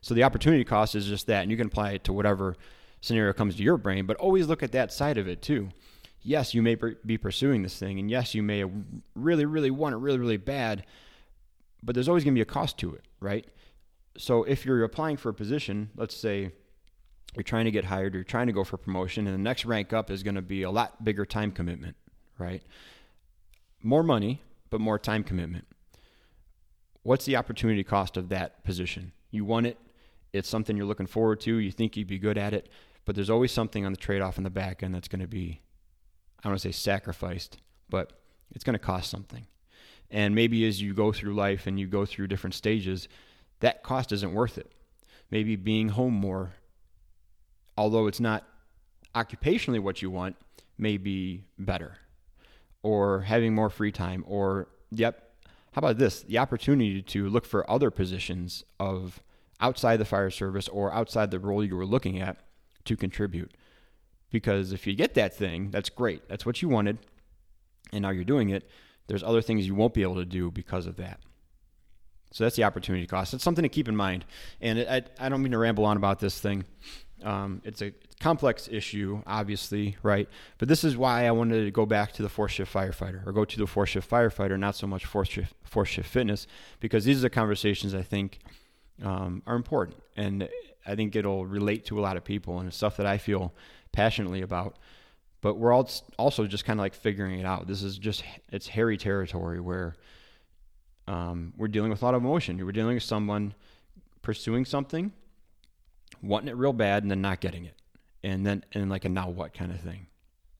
So 0.00 0.14
the 0.14 0.22
opportunity 0.22 0.64
cost 0.64 0.94
is 0.94 1.06
just 1.06 1.26
that, 1.26 1.42
and 1.42 1.50
you 1.50 1.56
can 1.56 1.66
apply 1.66 1.92
it 1.92 2.04
to 2.04 2.12
whatever 2.12 2.56
scenario 3.00 3.32
comes 3.32 3.56
to 3.56 3.62
your 3.62 3.76
brain, 3.76 4.06
but 4.06 4.16
always 4.16 4.46
look 4.46 4.62
at 4.62 4.72
that 4.72 4.92
side 4.92 5.18
of 5.18 5.28
it 5.28 5.42
too 5.42 5.70
yes, 6.22 6.54
you 6.54 6.62
may 6.62 6.76
be 7.04 7.18
pursuing 7.18 7.62
this 7.62 7.78
thing, 7.78 7.98
and 7.98 8.10
yes, 8.10 8.34
you 8.34 8.42
may 8.42 8.64
really, 9.14 9.44
really 9.44 9.70
want 9.70 9.94
it 9.94 9.98
really, 9.98 10.18
really 10.18 10.36
bad, 10.36 10.84
but 11.82 11.94
there's 11.94 12.08
always 12.08 12.24
going 12.24 12.34
to 12.34 12.38
be 12.38 12.42
a 12.42 12.46
cost 12.46 12.78
to 12.78 12.94
it, 12.94 13.04
right? 13.20 13.46
So 14.16 14.44
if 14.44 14.64
you're 14.64 14.84
applying 14.84 15.16
for 15.16 15.30
a 15.30 15.34
position, 15.34 15.90
let's 15.96 16.16
say 16.16 16.52
you're 17.34 17.42
trying 17.42 17.64
to 17.64 17.70
get 17.70 17.84
hired, 17.86 18.14
you're 18.14 18.24
trying 18.24 18.48
to 18.48 18.52
go 18.52 18.64
for 18.64 18.76
promotion, 18.76 19.26
and 19.26 19.34
the 19.34 19.42
next 19.42 19.64
rank 19.64 19.92
up 19.92 20.10
is 20.10 20.22
going 20.22 20.34
to 20.34 20.42
be 20.42 20.62
a 20.62 20.70
lot 20.70 21.02
bigger 21.02 21.24
time 21.24 21.52
commitment, 21.52 21.96
right? 22.38 22.62
More 23.82 24.02
money, 24.02 24.42
but 24.68 24.80
more 24.80 24.98
time 24.98 25.24
commitment. 25.24 25.66
What's 27.02 27.24
the 27.24 27.36
opportunity 27.36 27.82
cost 27.82 28.16
of 28.16 28.28
that 28.28 28.62
position? 28.62 29.12
You 29.30 29.44
want 29.44 29.66
it, 29.66 29.78
it's 30.32 30.48
something 30.48 30.76
you're 30.76 30.86
looking 30.86 31.06
forward 31.06 31.40
to, 31.40 31.56
you 31.56 31.70
think 31.70 31.96
you'd 31.96 32.08
be 32.08 32.18
good 32.18 32.36
at 32.36 32.52
it, 32.52 32.68
but 33.06 33.14
there's 33.14 33.30
always 33.30 33.52
something 33.52 33.86
on 33.86 33.92
the 33.92 33.98
trade 33.98 34.20
off 34.20 34.36
in 34.36 34.44
the 34.44 34.50
back 34.50 34.82
end 34.82 34.94
that's 34.94 35.08
going 35.08 35.22
to 35.22 35.26
be 35.26 35.62
I 36.40 36.44
don't 36.44 36.52
want 36.52 36.62
to 36.62 36.68
say 36.68 36.72
sacrificed, 36.72 37.58
but 37.88 38.12
it's 38.52 38.64
going 38.64 38.74
to 38.74 38.78
cost 38.78 39.10
something. 39.10 39.46
And 40.10 40.34
maybe 40.34 40.66
as 40.66 40.80
you 40.80 40.94
go 40.94 41.12
through 41.12 41.34
life 41.34 41.66
and 41.66 41.78
you 41.78 41.86
go 41.86 42.04
through 42.04 42.28
different 42.28 42.54
stages, 42.54 43.08
that 43.60 43.82
cost 43.82 44.10
isn't 44.10 44.34
worth 44.34 44.58
it. 44.58 44.72
Maybe 45.30 45.54
being 45.54 45.90
home 45.90 46.14
more, 46.14 46.54
although 47.76 48.06
it's 48.06 48.20
not 48.20 48.44
occupationally 49.14 49.80
what 49.80 50.02
you 50.02 50.10
want, 50.10 50.36
may 50.78 50.96
be 50.96 51.44
better. 51.58 51.98
Or 52.82 53.20
having 53.20 53.54
more 53.54 53.70
free 53.70 53.92
time. 53.92 54.24
Or, 54.26 54.68
yep, 54.90 55.34
how 55.72 55.80
about 55.80 55.98
this? 55.98 56.22
The 56.22 56.38
opportunity 56.38 57.02
to 57.02 57.28
look 57.28 57.44
for 57.44 57.70
other 57.70 57.90
positions 57.90 58.64
of 58.80 59.22
outside 59.60 59.98
the 59.98 60.04
fire 60.04 60.30
service 60.30 60.66
or 60.68 60.92
outside 60.92 61.30
the 61.30 61.38
role 61.38 61.62
you 61.62 61.76
were 61.76 61.86
looking 61.86 62.18
at 62.18 62.38
to 62.86 62.96
contribute. 62.96 63.52
Because 64.30 64.72
if 64.72 64.86
you 64.86 64.94
get 64.94 65.14
that 65.14 65.34
thing, 65.34 65.70
that's 65.70 65.88
great. 65.88 66.28
That's 66.28 66.46
what 66.46 66.62
you 66.62 66.68
wanted. 66.68 66.98
And 67.92 68.02
now 68.02 68.10
you're 68.10 68.24
doing 68.24 68.50
it. 68.50 68.68
There's 69.06 69.22
other 69.22 69.42
things 69.42 69.66
you 69.66 69.74
won't 69.74 69.94
be 69.94 70.02
able 70.02 70.16
to 70.16 70.24
do 70.24 70.50
because 70.50 70.86
of 70.86 70.96
that. 70.96 71.20
So 72.32 72.44
that's 72.44 72.54
the 72.54 72.64
opportunity 72.64 73.06
cost. 73.06 73.34
It's 73.34 73.42
something 73.42 73.64
to 73.64 73.68
keep 73.68 73.88
in 73.88 73.96
mind. 73.96 74.24
And 74.60 74.78
I, 74.78 75.02
I 75.18 75.28
don't 75.28 75.42
mean 75.42 75.52
to 75.52 75.58
ramble 75.58 75.84
on 75.84 75.96
about 75.96 76.20
this 76.20 76.38
thing. 76.38 76.64
Um, 77.24 77.60
it's 77.64 77.82
a 77.82 77.92
complex 78.20 78.68
issue, 78.70 79.22
obviously, 79.26 79.96
right? 80.02 80.28
But 80.58 80.68
this 80.68 80.84
is 80.84 80.96
why 80.96 81.26
I 81.26 81.32
wanted 81.32 81.64
to 81.64 81.70
go 81.70 81.86
back 81.86 82.12
to 82.12 82.22
the 82.22 82.28
four 82.28 82.48
shift 82.48 82.72
firefighter 82.72 83.26
or 83.26 83.32
go 83.32 83.44
to 83.44 83.58
the 83.58 83.66
four 83.66 83.86
shift 83.86 84.08
firefighter, 84.08 84.58
not 84.58 84.76
so 84.76 84.86
much 84.86 85.04
four 85.04 85.24
shift, 85.24 85.54
fourth 85.64 85.88
shift 85.88 86.08
fitness, 86.08 86.46
because 86.78 87.04
these 87.04 87.18
are 87.18 87.22
the 87.22 87.30
conversations 87.30 87.94
I 87.94 88.02
think 88.02 88.38
um, 89.02 89.42
are 89.46 89.56
important. 89.56 89.96
And 90.16 90.48
I 90.86 90.94
think 90.94 91.16
it'll 91.16 91.46
relate 91.46 91.84
to 91.86 91.98
a 91.98 92.02
lot 92.02 92.16
of 92.16 92.24
people 92.24 92.58
and 92.58 92.68
it's 92.68 92.76
stuff 92.76 92.96
that 92.96 93.06
I 93.06 93.18
feel 93.18 93.52
passionately 93.92 94.42
about. 94.42 94.76
But 95.40 95.54
we're 95.54 95.72
all 95.72 95.88
also 96.18 96.46
just 96.46 96.64
kind 96.64 96.78
of 96.78 96.82
like 96.82 96.94
figuring 96.94 97.40
it 97.40 97.46
out. 97.46 97.66
This 97.66 97.82
is 97.82 97.96
just, 97.98 98.22
it's 98.52 98.68
hairy 98.68 98.98
territory 98.98 99.60
where 99.60 99.94
um, 101.08 101.54
we're 101.56 101.68
dealing 101.68 101.90
with 101.90 102.02
a 102.02 102.04
lot 102.04 102.14
of 102.14 102.22
emotion. 102.22 102.64
We're 102.64 102.72
dealing 102.72 102.94
with 102.94 103.02
someone 103.02 103.54
pursuing 104.22 104.64
something, 104.64 105.12
wanting 106.22 106.48
it 106.48 106.56
real 106.56 106.74
bad, 106.74 107.02
and 107.02 107.10
then 107.10 107.22
not 107.22 107.40
getting 107.40 107.64
it. 107.64 107.74
And 108.22 108.46
then, 108.46 108.64
and 108.72 108.90
like 108.90 109.06
a 109.06 109.08
now 109.08 109.30
what 109.30 109.54
kind 109.54 109.72
of 109.72 109.80
thing. 109.80 110.06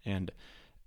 And 0.07 0.31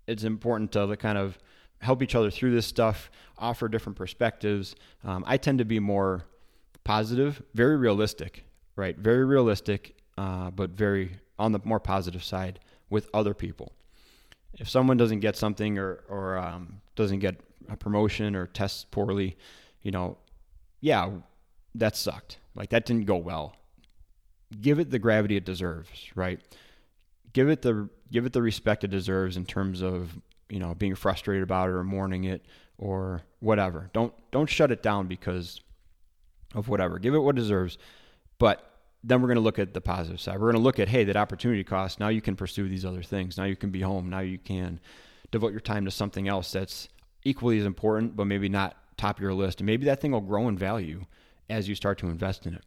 it's 0.07 0.23
important 0.23 0.71
to 0.71 0.97
kind 0.97 1.17
of 1.19 1.37
help 1.79 2.01
each 2.01 2.15
other 2.15 2.31
through 2.31 2.55
this 2.55 2.65
stuff, 2.65 3.11
offer 3.37 3.67
different 3.67 3.97
perspectives. 3.97 4.75
Um, 5.03 5.23
I 5.27 5.37
tend 5.37 5.59
to 5.59 5.65
be 5.65 5.79
more 5.79 6.25
positive, 6.83 7.43
very 7.53 7.77
realistic, 7.77 8.43
right? 8.75 8.97
Very 8.97 9.23
realistic, 9.23 9.95
uh, 10.17 10.49
but 10.49 10.71
very 10.71 11.19
on 11.37 11.51
the 11.51 11.59
more 11.63 11.79
positive 11.79 12.23
side 12.23 12.59
with 12.89 13.09
other 13.13 13.33
people. 13.33 13.73
If 14.53 14.69
someone 14.69 14.97
doesn't 14.97 15.21
get 15.21 15.35
something 15.35 15.77
or 15.77 16.03
or 16.09 16.37
um, 16.37 16.81
doesn't 16.95 17.19
get 17.19 17.39
a 17.69 17.75
promotion 17.75 18.35
or 18.35 18.47
tests 18.47 18.85
poorly, 18.89 19.37
you 19.81 19.91
know, 19.91 20.17
yeah, 20.79 21.09
that 21.75 21.95
sucked. 21.95 22.37
Like 22.55 22.69
that 22.69 22.85
didn't 22.85 23.05
go 23.05 23.17
well. 23.17 23.55
Give 24.61 24.79
it 24.79 24.91
the 24.91 24.99
gravity 24.99 25.35
it 25.35 25.45
deserves, 25.45 26.11
right? 26.15 26.39
Give 27.33 27.49
it 27.49 27.63
the 27.63 27.89
give 28.11 28.25
it 28.25 28.33
the 28.33 28.41
respect 28.41 28.83
it 28.83 28.91
deserves 28.91 29.37
in 29.37 29.45
terms 29.45 29.81
of 29.81 30.19
you 30.49 30.59
know 30.59 30.75
being 30.75 30.93
frustrated 30.93 31.43
about 31.43 31.69
it 31.69 31.73
or 31.73 31.83
mourning 31.83 32.25
it 32.25 32.45
or 32.77 33.23
whatever. 33.39 33.89
Don't 33.93 34.13
don't 34.31 34.49
shut 34.49 34.71
it 34.71 34.83
down 34.83 35.07
because 35.07 35.59
of 36.53 36.67
whatever. 36.67 36.99
Give 36.99 37.15
it 37.15 37.19
what 37.19 37.35
it 37.35 37.41
deserves. 37.41 37.77
But 38.37 38.72
then 39.03 39.21
we're 39.21 39.27
going 39.27 39.35
to 39.35 39.41
look 39.41 39.59
at 39.59 39.73
the 39.73 39.81
positive 39.81 40.21
side. 40.21 40.35
We're 40.35 40.51
going 40.51 40.55
to 40.55 40.61
look 40.61 40.79
at, 40.79 40.87
hey, 40.87 41.03
that 41.03 41.17
opportunity 41.17 41.63
cost. 41.63 41.99
Now 41.99 42.07
you 42.07 42.21
can 42.21 42.35
pursue 42.35 42.69
these 42.69 42.85
other 42.85 43.03
things. 43.03 43.37
Now 43.37 43.43
you 43.43 43.55
can 43.55 43.69
be 43.69 43.81
home. 43.81 44.09
Now 44.09 44.19
you 44.19 44.37
can 44.37 44.79
devote 45.31 45.51
your 45.51 45.59
time 45.59 45.85
to 45.85 45.91
something 45.91 46.27
else 46.27 46.51
that's 46.51 46.87
equally 47.23 47.59
as 47.59 47.65
important, 47.65 48.15
but 48.15 48.25
maybe 48.25 48.47
not 48.47 48.77
top 48.97 49.17
of 49.17 49.21
your 49.21 49.33
list. 49.33 49.59
And 49.59 49.65
maybe 49.65 49.85
that 49.85 49.99
thing 49.99 50.11
will 50.11 50.21
grow 50.21 50.47
in 50.47 50.57
value 50.57 51.05
as 51.49 51.67
you 51.67 51.75
start 51.75 51.97
to 51.99 52.07
invest 52.07 52.45
in 52.45 52.53
it. 52.53 52.63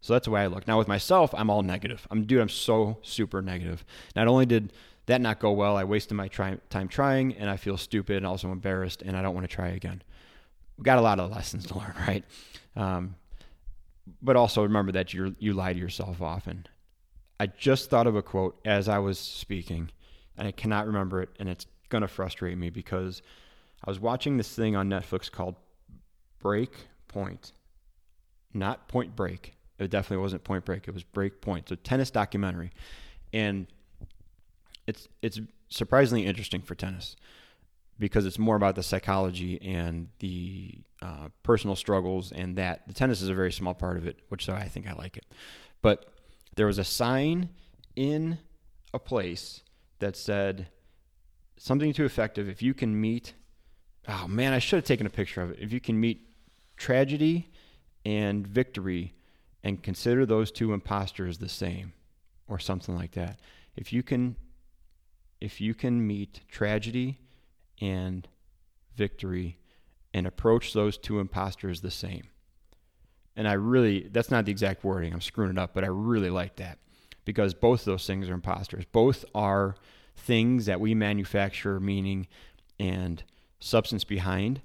So 0.00 0.12
that's 0.12 0.24
the 0.24 0.30
way 0.30 0.42
I 0.42 0.46
look. 0.48 0.66
Now 0.66 0.78
with 0.78 0.88
myself, 0.88 1.32
I'm 1.36 1.48
all 1.48 1.62
negative. 1.62 2.06
I'm 2.10 2.24
dude, 2.24 2.40
I'm 2.40 2.48
so 2.48 2.98
super 3.02 3.40
negative. 3.40 3.84
Not 4.16 4.26
only 4.26 4.46
did 4.46 4.72
that 5.06 5.20
not 5.20 5.38
go 5.38 5.52
well, 5.52 5.76
I 5.76 5.84
wasted 5.84 6.16
my 6.16 6.28
try, 6.28 6.58
time 6.70 6.88
trying, 6.88 7.34
and 7.34 7.48
I 7.48 7.56
feel 7.56 7.76
stupid 7.76 8.16
and 8.16 8.26
also 8.26 8.50
embarrassed, 8.50 9.02
and 9.02 9.16
I 9.16 9.22
don't 9.22 9.34
want 9.34 9.48
to 9.48 9.54
try 9.54 9.68
again. 9.68 10.02
We 10.76 10.82
got 10.82 10.98
a 10.98 11.02
lot 11.02 11.20
of 11.20 11.30
lessons 11.30 11.66
to 11.66 11.78
learn, 11.78 11.94
right? 12.06 12.24
Um, 12.76 13.14
but 14.20 14.36
also 14.36 14.62
remember 14.62 14.92
that 14.92 15.12
you 15.12 15.34
you 15.38 15.52
lie 15.52 15.72
to 15.72 15.78
yourself 15.78 16.20
often. 16.20 16.66
I 17.38 17.46
just 17.46 17.90
thought 17.90 18.06
of 18.06 18.16
a 18.16 18.22
quote 18.22 18.60
as 18.64 18.88
I 18.88 18.98
was 18.98 19.18
speaking, 19.18 19.90
and 20.36 20.46
I 20.46 20.52
cannot 20.52 20.86
remember 20.86 21.22
it, 21.22 21.30
and 21.38 21.48
it's 21.48 21.66
gonna 21.88 22.08
frustrate 22.08 22.56
me 22.56 22.70
because 22.70 23.22
I 23.84 23.90
was 23.90 24.00
watching 24.00 24.36
this 24.36 24.54
thing 24.54 24.76
on 24.76 24.88
Netflix 24.88 25.30
called 25.30 25.56
Break 26.38 26.72
Point, 27.08 27.52
not 28.54 28.88
Point 28.88 29.16
Break. 29.16 29.54
It 29.78 29.90
definitely 29.90 30.22
wasn't 30.22 30.44
Point 30.44 30.64
Break. 30.64 30.86
It 30.86 30.94
was 30.94 31.02
Break 31.02 31.40
Point. 31.40 31.70
A 31.70 31.76
tennis 31.76 32.10
documentary, 32.10 32.72
and 33.32 33.66
it's 34.86 35.08
it's 35.22 35.40
surprisingly 35.68 36.26
interesting 36.26 36.62
for 36.62 36.74
tennis 36.74 37.16
because 37.98 38.26
it's 38.26 38.38
more 38.38 38.56
about 38.56 38.74
the 38.74 38.82
psychology 38.82 39.60
and 39.62 40.08
the 40.18 40.78
uh, 41.00 41.28
personal 41.42 41.76
struggles 41.76 42.32
and 42.32 42.56
that 42.56 42.86
the 42.86 42.94
tennis 42.94 43.22
is 43.22 43.28
a 43.28 43.34
very 43.34 43.52
small 43.52 43.74
part 43.74 43.96
of 43.96 44.06
it 44.06 44.20
which 44.28 44.44
so 44.44 44.52
i 44.52 44.64
think 44.68 44.88
i 44.88 44.92
like 44.92 45.16
it. 45.16 45.26
But 45.82 46.06
there 46.54 46.66
was 46.66 46.78
a 46.78 46.84
sign 46.84 47.50
in 47.96 48.38
a 48.94 48.98
place 48.98 49.62
that 49.98 50.16
said 50.16 50.68
something 51.56 51.92
too 51.92 52.04
effective 52.04 52.48
if 52.48 52.62
you 52.62 52.74
can 52.74 53.00
meet 53.00 53.34
oh 54.08 54.26
man 54.26 54.52
i 54.52 54.58
should 54.58 54.76
have 54.76 54.84
taken 54.84 55.06
a 55.06 55.10
picture 55.10 55.42
of 55.42 55.50
it. 55.50 55.58
If 55.60 55.72
you 55.72 55.80
can 55.80 55.98
meet 55.98 56.26
tragedy 56.76 57.50
and 58.04 58.46
victory 58.46 59.14
and 59.62 59.82
consider 59.82 60.26
those 60.26 60.50
two 60.50 60.72
impostors 60.72 61.38
the 61.38 61.48
same 61.48 61.92
or 62.48 62.58
something 62.58 62.96
like 62.96 63.12
that. 63.12 63.38
If 63.76 63.92
you 63.92 64.02
can 64.02 64.36
if 65.40 65.60
you 65.60 65.74
can 65.74 66.06
meet 66.06 66.40
tragedy 66.48 67.18
and 67.82 68.28
victory 68.94 69.58
and 70.14 70.26
approach 70.26 70.72
those 70.72 70.96
two 70.96 71.18
imposters 71.18 71.80
the 71.80 71.90
same. 71.90 72.28
And 73.34 73.48
I 73.48 73.54
really, 73.54 74.08
that's 74.12 74.30
not 74.30 74.44
the 74.44 74.52
exact 74.52 74.84
wording, 74.84 75.12
I'm 75.12 75.20
screwing 75.20 75.50
it 75.50 75.58
up, 75.58 75.74
but 75.74 75.84
I 75.84 75.88
really 75.88 76.30
like 76.30 76.56
that 76.56 76.78
because 77.24 77.54
both 77.54 77.80
of 77.80 77.86
those 77.86 78.06
things 78.06 78.28
are 78.28 78.34
imposters. 78.34 78.84
Both 78.92 79.24
are 79.34 79.74
things 80.16 80.66
that 80.66 80.80
we 80.80 80.94
manufacture 80.94 81.80
meaning 81.80 82.28
and 82.78 83.22
substance 83.58 84.04
behind 84.04 84.60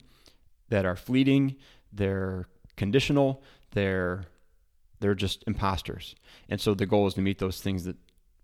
that 0.69 0.85
are 0.85 0.95
fleeting, 0.95 1.55
they're 1.91 2.47
conditional, 2.75 3.41
they're 3.71 4.25
they're 4.99 5.15
just 5.15 5.43
imposters. 5.45 6.15
And 6.49 6.59
so 6.59 6.73
the 6.73 6.87
goal 6.87 7.05
is 7.05 7.13
to 7.13 7.21
meet 7.21 7.37
those 7.37 7.61
things 7.61 7.83
that 7.83 7.95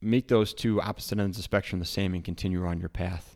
make 0.01 0.27
those 0.27 0.53
two 0.53 0.79
opposite 0.79 1.17
ends 1.17 1.38
of 1.38 1.39
the 1.39 1.43
spectrum 1.43 1.79
the 1.79 1.86
same 1.86 2.13
and 2.13 2.23
continue 2.23 2.63
on 2.65 2.79
your 2.79 2.89
path. 2.89 3.36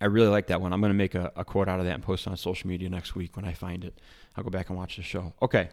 I 0.00 0.06
really 0.06 0.28
like 0.28 0.48
that 0.48 0.60
one. 0.60 0.72
I'm 0.72 0.80
going 0.80 0.90
to 0.90 0.96
make 0.96 1.14
a, 1.14 1.32
a, 1.36 1.44
quote 1.44 1.68
out 1.68 1.80
of 1.80 1.86
that 1.86 1.94
and 1.94 2.02
post 2.02 2.26
it 2.26 2.30
on 2.30 2.36
social 2.36 2.68
media 2.68 2.88
next 2.90 3.14
week 3.14 3.36
when 3.36 3.44
I 3.44 3.54
find 3.54 3.84
it. 3.84 3.98
I'll 4.36 4.44
go 4.44 4.50
back 4.50 4.68
and 4.68 4.76
watch 4.76 4.96
the 4.96 5.02
show. 5.02 5.32
Okay. 5.40 5.70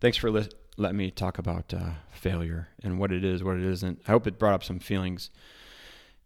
Thanks 0.00 0.16
for 0.16 0.30
li- 0.30 0.48
letting 0.76 0.96
me 0.96 1.10
talk 1.10 1.38
about 1.38 1.74
uh, 1.74 1.90
failure 2.12 2.68
and 2.82 2.98
what 2.98 3.12
it 3.12 3.24
is, 3.24 3.42
what 3.42 3.56
it 3.56 3.64
isn't. 3.64 4.00
I 4.06 4.12
hope 4.12 4.26
it 4.26 4.38
brought 4.38 4.54
up 4.54 4.64
some 4.64 4.78
feelings, 4.78 5.30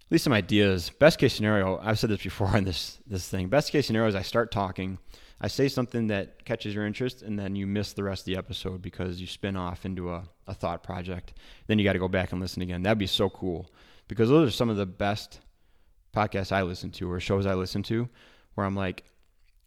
at 0.07 0.13
least 0.13 0.25
some 0.25 0.33
ideas. 0.33 0.91
Best 0.91 1.19
case 1.19 1.35
scenario, 1.35 1.79
I've 1.83 1.99
said 1.99 2.11
this 2.11 2.23
before 2.23 2.49
on 2.49 2.65
this 2.65 2.99
this 3.07 3.29
thing. 3.29 3.49
Best 3.49 3.73
case 3.73 3.87
scenario 3.87 4.09
is 4.09 4.15
I 4.15 4.23
start 4.23 4.51
talking, 4.51 4.99
I 5.41 5.49
say 5.49 5.69
something 5.69 6.07
that 6.09 6.45
catches 6.45 6.75
your 6.75 6.87
interest, 6.87 7.23
and 7.23 7.39
then 7.39 7.57
you 7.57 7.67
miss 7.67 7.93
the 7.93 8.05
rest 8.05 8.23
of 8.23 8.27
the 8.27 8.37
episode 8.37 8.83
because 8.83 9.21
you 9.21 9.27
spin 9.27 9.57
off 9.57 9.85
into 9.85 10.11
a, 10.11 10.25
a 10.47 10.55
thought 10.55 10.83
project. 10.83 11.35
Then 11.67 11.79
you 11.79 11.85
got 11.85 11.95
to 11.95 11.99
go 11.99 12.09
back 12.09 12.33
and 12.33 12.41
listen 12.41 12.63
again. 12.63 12.83
That'd 12.83 12.99
be 12.99 13.07
so 13.07 13.29
cool 13.29 13.71
because 14.09 14.29
those 14.29 14.49
are 14.49 14.53
some 14.53 14.71
of 14.71 14.77
the 14.77 14.87
best 14.87 15.41
podcasts 16.17 16.53
I 16.53 16.63
listen 16.63 16.91
to 16.93 17.11
or 17.11 17.21
shows 17.21 17.47
I 17.47 17.55
listen 17.55 17.83
to 17.85 18.09
where 18.55 18.67
I'm 18.67 18.75
like, 18.75 19.05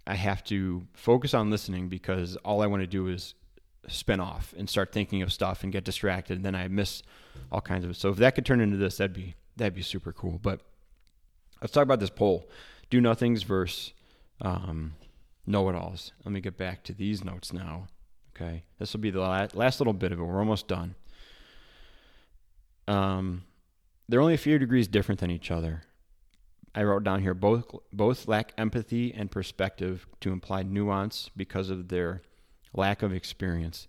I 0.08 0.16
have 0.16 0.44
to 0.46 0.88
focus 0.94 1.34
on 1.34 1.52
listening 1.52 1.90
because 1.90 2.36
all 2.38 2.62
I 2.62 2.68
want 2.68 2.82
to 2.82 2.88
do 2.88 3.08
is 3.08 3.36
spin 3.88 4.20
off 4.20 4.54
and 4.58 4.70
start 4.70 4.92
thinking 4.92 5.22
of 5.22 5.32
stuff 5.32 5.64
and 5.64 5.72
get 5.72 5.84
distracted 5.84 6.38
and 6.38 6.46
then 6.46 6.56
I 6.56 6.68
miss 6.68 7.04
all 7.52 7.62
kinds 7.62 7.86
of 7.86 7.92
it. 7.92 7.98
So 7.98 8.10
if 8.10 8.18
that 8.18 8.36
could 8.36 8.46
turn 8.46 8.62
into 8.62 8.78
this, 8.78 8.98
that'd 8.98 9.14
be 9.14 9.36
that'd 9.58 9.76
be 9.76 9.82
super 9.82 10.12
cool. 10.12 10.40
But 10.42 10.62
let's 11.62 11.74
talk 11.74 11.84
about 11.84 12.00
this 12.00 12.10
poll. 12.10 12.50
Do 12.90 13.00
nothings 13.00 13.44
versus 13.44 13.94
um, 14.42 14.96
know 15.46 15.70
it 15.70 15.76
alls. 15.76 16.14
Let 16.26 16.32
me 16.32 16.42
get 16.42 16.58
back 16.58 16.84
to 16.86 16.94
these 16.94 17.24
notes 17.24 17.54
now. 17.54 17.88
Okay. 18.36 18.64
This 18.80 18.94
will 18.94 19.02
be 19.02 19.12
the 19.12 19.20
last, 19.20 19.56
last 19.56 19.80
little 19.80 19.94
bit 19.94 20.12
of 20.12 20.20
it. 20.20 20.24
We're 20.24 20.40
almost 20.40 20.68
done. 20.68 20.96
Um, 22.88 23.44
they're 24.08 24.22
only 24.22 24.34
a 24.34 24.38
few 24.38 24.58
degrees 24.58 24.88
different 24.88 25.20
than 25.20 25.30
each 25.30 25.52
other. 25.52 25.84
I 26.76 26.84
wrote 26.84 27.04
down 27.04 27.22
here 27.22 27.34
both 27.34 27.66
both 27.92 28.28
lack 28.28 28.54
empathy 28.58 29.14
and 29.14 29.32
perspective 29.32 30.08
to 30.22 30.32
imply 30.32 30.64
nuance 30.64 31.30
because 31.36 31.70
of 31.70 31.88
their 31.88 32.22
lack 32.74 33.02
of 33.02 33.14
experience. 33.14 33.88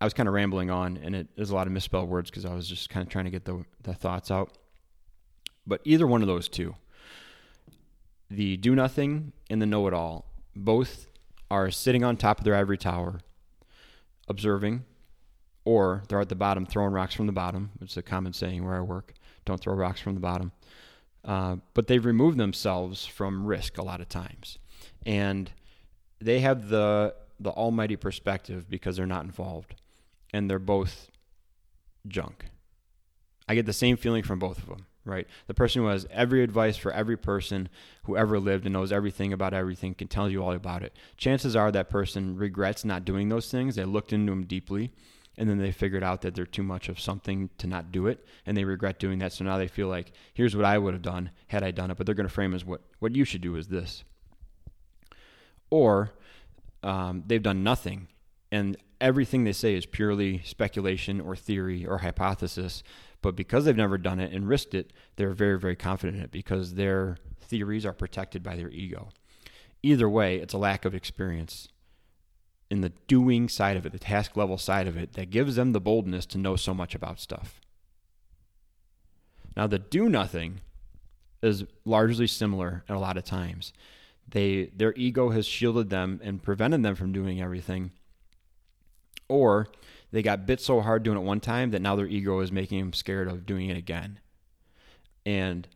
I 0.00 0.04
was 0.04 0.14
kind 0.14 0.28
of 0.28 0.34
rambling 0.34 0.70
on, 0.70 0.96
and 0.96 1.14
it 1.14 1.28
is 1.36 1.50
a 1.50 1.54
lot 1.54 1.66
of 1.66 1.72
misspelled 1.72 2.08
words 2.08 2.30
because 2.30 2.44
I 2.44 2.54
was 2.54 2.68
just 2.68 2.90
kind 2.90 3.06
of 3.06 3.10
trying 3.10 3.26
to 3.26 3.30
get 3.30 3.44
the, 3.44 3.64
the 3.82 3.94
thoughts 3.94 4.30
out. 4.30 4.50
But 5.64 5.80
either 5.84 6.06
one 6.06 6.22
of 6.22 6.28
those 6.28 6.48
two, 6.48 6.74
the 8.28 8.56
do 8.56 8.74
nothing 8.74 9.32
and 9.48 9.62
the 9.62 9.66
know 9.66 9.86
it 9.86 9.94
all, 9.94 10.26
both 10.56 11.06
are 11.50 11.70
sitting 11.70 12.02
on 12.02 12.16
top 12.16 12.38
of 12.38 12.44
their 12.44 12.56
ivory 12.56 12.78
tower, 12.78 13.20
observing, 14.28 14.84
or 15.64 16.02
they're 16.08 16.20
at 16.20 16.28
the 16.28 16.34
bottom 16.34 16.66
throwing 16.66 16.92
rocks 16.92 17.14
from 17.14 17.26
the 17.26 17.32
bottom. 17.32 17.70
It's 17.80 17.96
a 17.96 18.02
common 18.02 18.32
saying 18.32 18.64
where 18.64 18.74
I 18.74 18.80
work 18.80 19.14
don't 19.44 19.60
throw 19.60 19.74
rocks 19.74 20.00
from 20.00 20.14
the 20.14 20.20
bottom. 20.20 20.52
Uh, 21.24 21.56
but 21.74 21.86
they've 21.86 22.04
removed 22.04 22.36
themselves 22.36 23.06
from 23.06 23.46
risk 23.46 23.78
a 23.78 23.82
lot 23.82 24.00
of 24.00 24.08
times, 24.08 24.58
and 25.06 25.52
they 26.20 26.40
have 26.40 26.68
the 26.68 27.14
the 27.38 27.50
almighty 27.50 27.96
perspective 27.96 28.68
because 28.68 28.96
they're 28.96 29.06
not 29.06 29.24
involved, 29.24 29.74
and 30.32 30.50
they're 30.50 30.58
both 30.58 31.10
junk. 32.08 32.46
I 33.48 33.54
get 33.54 33.66
the 33.66 33.72
same 33.72 33.96
feeling 33.96 34.22
from 34.22 34.38
both 34.38 34.58
of 34.58 34.66
them, 34.66 34.86
right? 35.04 35.26
The 35.46 35.54
person 35.54 35.82
who 35.82 35.88
has 35.88 36.06
every 36.10 36.42
advice 36.42 36.76
for 36.76 36.92
every 36.92 37.16
person 37.16 37.68
who 38.04 38.16
ever 38.16 38.38
lived 38.38 38.64
and 38.66 38.72
knows 38.72 38.92
everything 38.92 39.32
about 39.32 39.54
everything 39.54 39.94
can 39.94 40.08
tell 40.08 40.30
you 40.30 40.42
all 40.42 40.52
about 40.52 40.82
it. 40.82 40.96
Chances 41.16 41.54
are 41.54 41.70
that 41.72 41.90
person 41.90 42.36
regrets 42.36 42.84
not 42.84 43.04
doing 43.04 43.28
those 43.28 43.50
things. 43.50 43.74
They 43.74 43.84
looked 43.84 44.12
into 44.12 44.30
them 44.30 44.44
deeply 44.44 44.92
and 45.38 45.48
then 45.48 45.58
they 45.58 45.72
figured 45.72 46.02
out 46.02 46.22
that 46.22 46.34
they're 46.34 46.46
too 46.46 46.62
much 46.62 46.88
of 46.88 47.00
something 47.00 47.48
to 47.58 47.66
not 47.66 47.90
do 47.90 48.06
it 48.06 48.26
and 48.46 48.56
they 48.56 48.64
regret 48.64 48.98
doing 48.98 49.18
that 49.18 49.32
so 49.32 49.44
now 49.44 49.58
they 49.58 49.68
feel 49.68 49.88
like 49.88 50.12
here's 50.34 50.56
what 50.56 50.64
i 50.64 50.76
would 50.76 50.94
have 50.94 51.02
done 51.02 51.30
had 51.48 51.62
i 51.62 51.70
done 51.70 51.90
it 51.90 51.96
but 51.96 52.06
they're 52.06 52.14
going 52.14 52.28
to 52.28 52.32
frame 52.32 52.54
as 52.54 52.64
what 52.64 52.82
what 52.98 53.14
you 53.14 53.24
should 53.24 53.40
do 53.40 53.56
is 53.56 53.68
this 53.68 54.04
or 55.70 56.12
um, 56.82 57.22
they've 57.26 57.42
done 57.42 57.62
nothing 57.62 58.08
and 58.50 58.76
everything 59.02 59.44
they 59.44 59.52
say 59.52 59.74
is 59.74 59.84
purely 59.84 60.40
speculation 60.44 61.20
or 61.20 61.34
theory 61.34 61.84
or 61.84 61.98
hypothesis. 61.98 62.82
But 63.20 63.36
because 63.36 63.64
they've 63.64 63.76
never 63.76 63.98
done 63.98 64.20
it 64.20 64.32
and 64.32 64.48
risked 64.48 64.74
it, 64.74 64.92
they're 65.16 65.32
very, 65.32 65.58
very 65.58 65.76
confident 65.76 66.18
in 66.18 66.24
it 66.24 66.30
because 66.30 66.74
their 66.74 67.16
theories 67.40 67.84
are 67.84 67.92
protected 67.92 68.42
by 68.42 68.56
their 68.56 68.70
ego. 68.70 69.08
Either 69.82 70.08
way, 70.08 70.36
it's 70.36 70.54
a 70.54 70.58
lack 70.58 70.84
of 70.84 70.94
experience 70.94 71.68
in 72.72 72.80
the 72.80 72.92
doing 73.06 73.50
side 73.50 73.76
of 73.76 73.84
it, 73.84 73.92
the 73.92 73.98
task 73.98 74.34
level 74.34 74.56
side 74.56 74.86
of 74.86 74.96
it, 74.96 75.12
that 75.12 75.28
gives 75.28 75.56
them 75.56 75.72
the 75.72 75.80
boldness 75.80 76.24
to 76.24 76.38
know 76.38 76.56
so 76.56 76.72
much 76.72 76.94
about 76.94 77.20
stuff. 77.20 77.60
Now, 79.54 79.66
the 79.66 79.78
do 79.78 80.08
nothing 80.08 80.62
is 81.42 81.66
largely 81.84 82.26
similar 82.26 82.82
at 82.88 82.96
a 82.96 82.98
lot 82.98 83.18
of 83.18 83.24
times. 83.24 83.74
They 84.26 84.70
their 84.74 84.94
ego 84.96 85.28
has 85.28 85.44
shielded 85.44 85.90
them 85.90 86.18
and 86.24 86.42
prevented 86.42 86.82
them 86.82 86.94
from 86.94 87.12
doing 87.12 87.42
everything. 87.42 87.90
Or 89.28 89.68
they 90.10 90.22
got 90.22 90.46
bit 90.46 90.58
so 90.58 90.80
hard 90.80 91.02
doing 91.02 91.18
it 91.18 91.24
one 91.24 91.40
time 91.40 91.72
that 91.72 91.82
now 91.82 91.94
their 91.94 92.06
ego 92.06 92.40
is 92.40 92.50
making 92.50 92.80
them 92.80 92.94
scared 92.94 93.28
of 93.28 93.44
doing 93.44 93.68
it 93.68 93.76
again. 93.76 94.18
And 95.26 95.68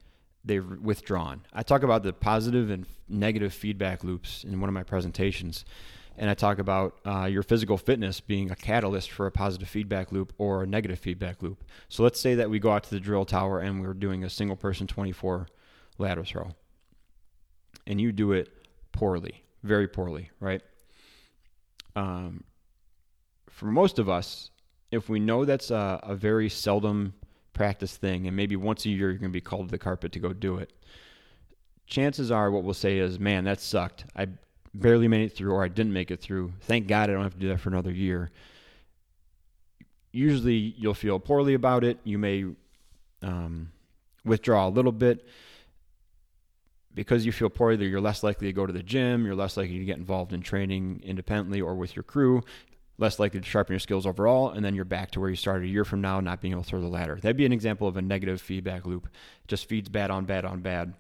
they've 0.43 0.67
withdrawn. 0.67 1.43
I 1.53 1.63
talk 1.63 1.83
about 1.83 2.05
the 2.05 2.15
positive 2.15 2.71
and 2.71 2.87
negative 3.07 3.53
feedback 3.53 4.03
loops 4.03 4.45
in 4.45 4.59
one 4.61 4.71
of 4.71 4.75
my 4.75 4.83
presentations. 4.83 5.67
And 6.19 6.31
I 6.31 6.35
talk 6.35 6.59
about 6.59 6.99
uh, 7.05 7.25
your 7.25 7.43
physical 7.43 7.77
fitness 7.77 8.21
being 8.21 8.51
a 8.51 8.57
catalyst 8.57 9.11
for 9.11 9.27
a 9.27 9.31
positive 9.31 9.69
feedback 9.69 10.13
loop 10.13 10.33
or 10.39 10.63
a 10.63 10.67
negative 10.67 10.99
feedback 10.99 11.43
loop. 11.43 11.63
So 11.89 12.03
let's 12.03 12.21
say 12.21 12.35
that 12.37 12.49
we 12.49 12.59
go 12.59 12.73
out 12.73 12.85
to 12.85 12.91
the 12.91 13.01
drill 13.01 13.25
tower 13.25 13.61
and 13.61 13.83
we're 13.83 13.95
doing 13.95 14.25
a 14.25 14.31
single 14.31 14.57
person 14.57 14.87
24 14.87 15.47
ladder 15.99 16.25
throw. 16.25 16.51
And 17.87 18.01
you 18.01 18.13
do 18.13 18.33
it 18.33 18.51
poorly, 18.93 19.45
very 19.63 19.89
poorly, 19.89 20.31
right? 20.41 20.63
Um, 21.95 22.45
for 23.51 23.67
most 23.67 23.99
of 23.99 24.09
us, 24.09 24.51
if 24.91 25.09
we 25.09 25.21
know 25.21 25.45
that's 25.45 25.71
a, 25.71 26.01
a 26.03 26.15
very 26.15 26.49
seldom 26.49 27.15
practice 27.53 27.97
thing, 27.97 28.27
and 28.27 28.37
maybe 28.37 28.57
once 28.57 28.85
a 28.85 28.89
year 28.89 29.11
you're 29.11 29.19
going 29.19 29.31
to 29.31 29.37
be 29.37 29.41
called 29.41 29.69
to 29.69 29.71
the 29.71 29.79
carpet 29.79 30.13
to 30.13 30.19
go 30.19 30.33
do 30.33 30.57
it, 30.57 30.73
chances 31.87 32.31
are 32.31 32.51
what 32.51 32.65
we'll 32.65 32.75
say 32.75 32.99
is, 32.99 33.19
man, 33.19 33.45
that 33.45 33.61
sucked. 33.61 34.05
I 34.15 34.29
barely 34.81 35.09
made 35.09 35.23
it 35.23 35.37
through, 35.37 35.53
or 35.53 35.65
I 35.65 35.69
didn't 35.69 35.93
make 35.93 36.11
it 36.11 36.21
through. 36.21 36.53
Thank 36.62 36.87
God 36.87 37.11
I 37.11 37.12
don't 37.12 37.23
have 37.23 37.35
to 37.35 37.41
do 37.41 37.49
that 37.49 37.61
for 37.61 37.69
another 37.69 37.93
year. 37.93 38.31
Usually 40.12 40.75
you'll 40.79 40.95
feel 40.95 41.19
poorly 41.19 41.55
about 41.55 41.85
it. 41.85 41.99
You 42.05 42.19
may 42.19 42.45
um, 43.23 43.71
withdraw 44.25 44.69
a 44.69 44.71
little 44.71 44.93
bit. 44.93 45.27
Because 46.95 47.27
you 47.27 47.33
feel 47.33 47.51
poorly, 47.51 47.87
you're 47.87 48.01
less 48.01 48.23
likely 48.23 48.47
to 48.47 48.55
go 48.55 48.65
to 48.65 48.73
the 48.73 48.83
gym. 48.83 49.27
You're 49.27 49.35
less 49.35 49.59
likely 49.59 49.79
to 49.79 49.85
get 49.85 49.99
involved 49.99 50.33
in 50.33 50.41
training 50.41 51.03
independently 51.05 51.61
or 51.61 51.75
with 51.75 51.95
your 51.95 52.03
crew 52.03 52.43
less 52.99 53.19
likely 53.19 53.41
to 53.41 53.47
sharpen 53.47 53.75
your 53.75 53.81
skills 53.81 54.07
overall, 54.07 54.51
and 54.51 54.65
then 54.65 54.75
you're 54.75 54.85
back 54.85 55.11
to 55.12 55.21
where 55.21 55.29
you 55.29 55.37
started 55.37 55.65
a 55.65 55.71
year 55.71 55.85
from 55.85 56.01
now, 56.01 56.21
not 56.21 56.41
being 56.41 56.53
able 56.53 56.62
to 56.62 56.69
throw 56.69 56.81
the 56.81 56.87
ladder. 56.87 57.17
That'd 57.17 57.37
be 57.37 57.47
an 57.47 57.53
example 57.53 57.87
of 57.87 57.97
a 57.97 58.03
negative 58.03 58.41
feedback 58.41 58.87
loop. 58.87 59.07
It 59.07 59.49
just 59.49 59.69
feeds 59.69 59.89
bad 59.89 60.11
on 60.11 60.25
bad 60.25 60.45
on 60.45 60.61
bad 60.61 60.95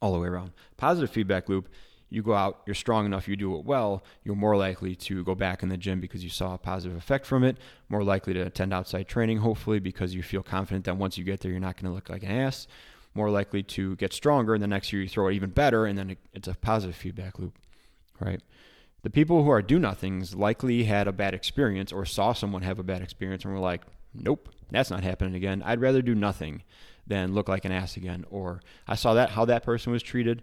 all 0.00 0.12
the 0.12 0.18
way 0.18 0.28
around. 0.28 0.52
Positive 0.76 1.10
feedback 1.10 1.48
loop, 1.48 1.68
you 2.14 2.22
go 2.22 2.34
out, 2.34 2.62
you're 2.66 2.74
strong 2.74 3.06
enough, 3.06 3.28
you 3.28 3.36
do 3.36 3.56
it 3.56 3.64
well, 3.64 4.02
you're 4.22 4.36
more 4.36 4.56
likely 4.56 4.94
to 4.94 5.24
go 5.24 5.34
back 5.34 5.62
in 5.62 5.68
the 5.68 5.76
gym 5.76 6.00
because 6.00 6.22
you 6.22 6.30
saw 6.30 6.54
a 6.54 6.58
positive 6.58 6.96
effect 6.96 7.26
from 7.26 7.44
it, 7.44 7.56
more 7.88 8.04
likely 8.04 8.32
to 8.34 8.40
attend 8.40 8.72
outside 8.72 9.08
training, 9.08 9.38
hopefully, 9.38 9.80
because 9.80 10.14
you 10.14 10.22
feel 10.22 10.42
confident 10.42 10.84
that 10.84 10.96
once 10.96 11.18
you 11.18 11.24
get 11.24 11.40
there, 11.40 11.50
you're 11.50 11.60
not 11.60 11.76
going 11.76 11.90
to 11.90 11.94
look 11.94 12.08
like 12.08 12.22
an 12.22 12.30
ass, 12.30 12.66
more 13.14 13.30
likely 13.30 13.62
to 13.62 13.96
get 13.96 14.12
stronger, 14.12 14.54
and 14.54 14.62
the 14.62 14.68
next 14.68 14.92
year 14.92 15.02
you 15.02 15.08
throw 15.08 15.28
it 15.28 15.34
even 15.34 15.50
better, 15.50 15.86
and 15.86 15.98
then 15.98 16.16
it's 16.32 16.48
a 16.48 16.54
positive 16.54 16.96
feedback 16.96 17.38
loop, 17.38 17.58
right? 18.20 18.40
The 19.02 19.10
people 19.10 19.44
who 19.44 19.50
are 19.50 19.60
do 19.60 19.78
nothings 19.78 20.34
likely 20.34 20.84
had 20.84 21.06
a 21.06 21.12
bad 21.12 21.34
experience 21.34 21.92
or 21.92 22.06
saw 22.06 22.32
someone 22.32 22.62
have 22.62 22.78
a 22.78 22.82
bad 22.82 23.02
experience 23.02 23.44
and 23.44 23.52
were 23.52 23.60
like, 23.60 23.82
nope, 24.14 24.48
that's 24.70 24.90
not 24.90 25.04
happening 25.04 25.34
again. 25.34 25.62
I'd 25.62 25.80
rather 25.80 26.00
do 26.00 26.14
nothing 26.14 26.62
than 27.06 27.34
look 27.34 27.48
like 27.48 27.64
an 27.64 27.72
ass 27.72 27.96
again. 27.96 28.24
Or 28.30 28.62
I 28.88 28.94
saw 28.94 29.14
that 29.14 29.30
how 29.30 29.44
that 29.44 29.62
person 29.62 29.92
was 29.92 30.02
treated. 30.02 30.42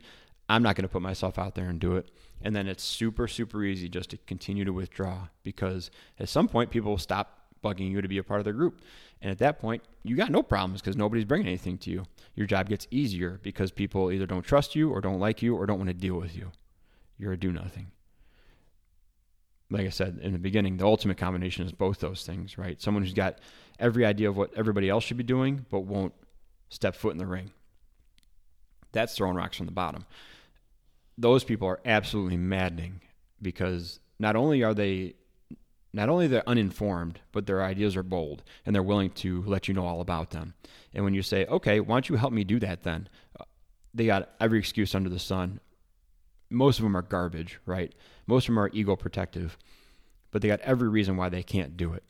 I'm 0.51 0.63
not 0.63 0.75
going 0.75 0.83
to 0.83 0.89
put 0.89 1.01
myself 1.01 1.39
out 1.39 1.55
there 1.55 1.69
and 1.69 1.79
do 1.79 1.95
it. 1.95 2.09
And 2.41 2.55
then 2.55 2.67
it's 2.67 2.83
super, 2.83 3.27
super 3.27 3.63
easy 3.63 3.87
just 3.87 4.09
to 4.11 4.17
continue 4.17 4.65
to 4.65 4.73
withdraw 4.73 5.27
because 5.43 5.91
at 6.19 6.29
some 6.29 6.47
point 6.47 6.71
people 6.71 6.91
will 6.91 6.97
stop 6.97 7.37
bugging 7.63 7.91
you 7.91 8.01
to 8.01 8.07
be 8.07 8.17
a 8.17 8.23
part 8.23 8.39
of 8.39 8.43
their 8.43 8.53
group. 8.53 8.81
And 9.21 9.29
at 9.29 9.37
that 9.37 9.59
point, 9.59 9.83
you 10.03 10.15
got 10.15 10.31
no 10.31 10.41
problems 10.41 10.81
because 10.81 10.97
nobody's 10.97 11.25
bringing 11.25 11.47
anything 11.47 11.77
to 11.79 11.91
you. 11.91 12.05
Your 12.35 12.47
job 12.47 12.69
gets 12.69 12.87
easier 12.89 13.39
because 13.43 13.71
people 13.71 14.11
either 14.11 14.25
don't 14.25 14.41
trust 14.41 14.75
you 14.75 14.89
or 14.89 14.99
don't 14.99 15.19
like 15.19 15.43
you 15.43 15.55
or 15.55 15.67
don't 15.67 15.77
want 15.77 15.89
to 15.89 15.93
deal 15.93 16.15
with 16.15 16.35
you. 16.35 16.51
You're 17.17 17.33
a 17.33 17.37
do 17.37 17.51
nothing 17.51 17.91
like 19.71 19.87
I 19.87 19.89
said 19.89 20.19
in 20.21 20.33
the 20.33 20.39
beginning, 20.39 20.77
the 20.77 20.85
ultimate 20.85 21.17
combination 21.17 21.65
is 21.65 21.71
both 21.71 21.99
those 21.99 22.25
things, 22.25 22.57
right? 22.57 22.79
Someone 22.81 23.03
who's 23.03 23.13
got 23.13 23.39
every 23.79 24.05
idea 24.05 24.29
of 24.29 24.35
what 24.35 24.51
everybody 24.55 24.89
else 24.89 25.05
should 25.05 25.17
be 25.17 25.23
doing, 25.23 25.65
but 25.69 25.81
won't 25.81 26.13
step 26.69 26.93
foot 26.93 27.13
in 27.13 27.17
the 27.17 27.25
ring. 27.25 27.51
That's 28.91 29.15
throwing 29.15 29.35
rocks 29.35 29.57
from 29.57 29.65
the 29.65 29.71
bottom. 29.71 30.05
Those 31.21 31.43
people 31.43 31.67
are 31.67 31.79
absolutely 31.86 32.38
maddening 32.38 33.01
because 33.41 33.99
not 34.19 34.36
only 34.36 34.63
are 34.63 34.73
they 34.73 35.15
not 35.93 36.07
only 36.07 36.27
they're 36.27 36.47
uninformed, 36.47 37.19
but 37.34 37.45
their 37.45 37.62
ideas 37.62 37.97
are 37.97 38.03
bold 38.03 38.43
and 38.65 38.73
they're 38.73 38.81
willing 38.81 39.10
to 39.10 39.43
let 39.43 39.67
you 39.67 39.73
know 39.73 39.86
all 39.86 39.99
about 39.99 40.29
them. 40.31 40.53
And 40.93 41.03
when 41.03 41.13
you 41.13 41.21
say, 41.21 41.45
"Okay, 41.45 41.79
why 41.79 41.95
don't 41.95 42.10
you 42.10 42.15
help 42.15 42.34
me 42.34 42.43
do 42.43 42.60
that?" 42.60 42.84
then 42.84 43.10
uh, 43.39 43.43
they 43.93 44.05
got 44.05 44.29
every 44.39 44.60
excuse 44.60 44.95
under 44.95 45.10
the 45.10 45.19
sun 45.19 45.60
most 46.51 46.79
of 46.79 46.84
them 46.84 46.95
are 46.95 47.01
garbage, 47.01 47.60
right? 47.65 47.93
Most 48.27 48.43
of 48.43 48.47
them 48.47 48.60
are 48.60 48.69
ego 48.73 48.95
protective, 48.95 49.57
but 50.29 50.41
they 50.41 50.47
got 50.47 50.60
every 50.60 50.89
reason 50.89 51.17
why 51.17 51.29
they 51.29 51.43
can't 51.43 51.77
do 51.77 51.93
it. 51.93 52.03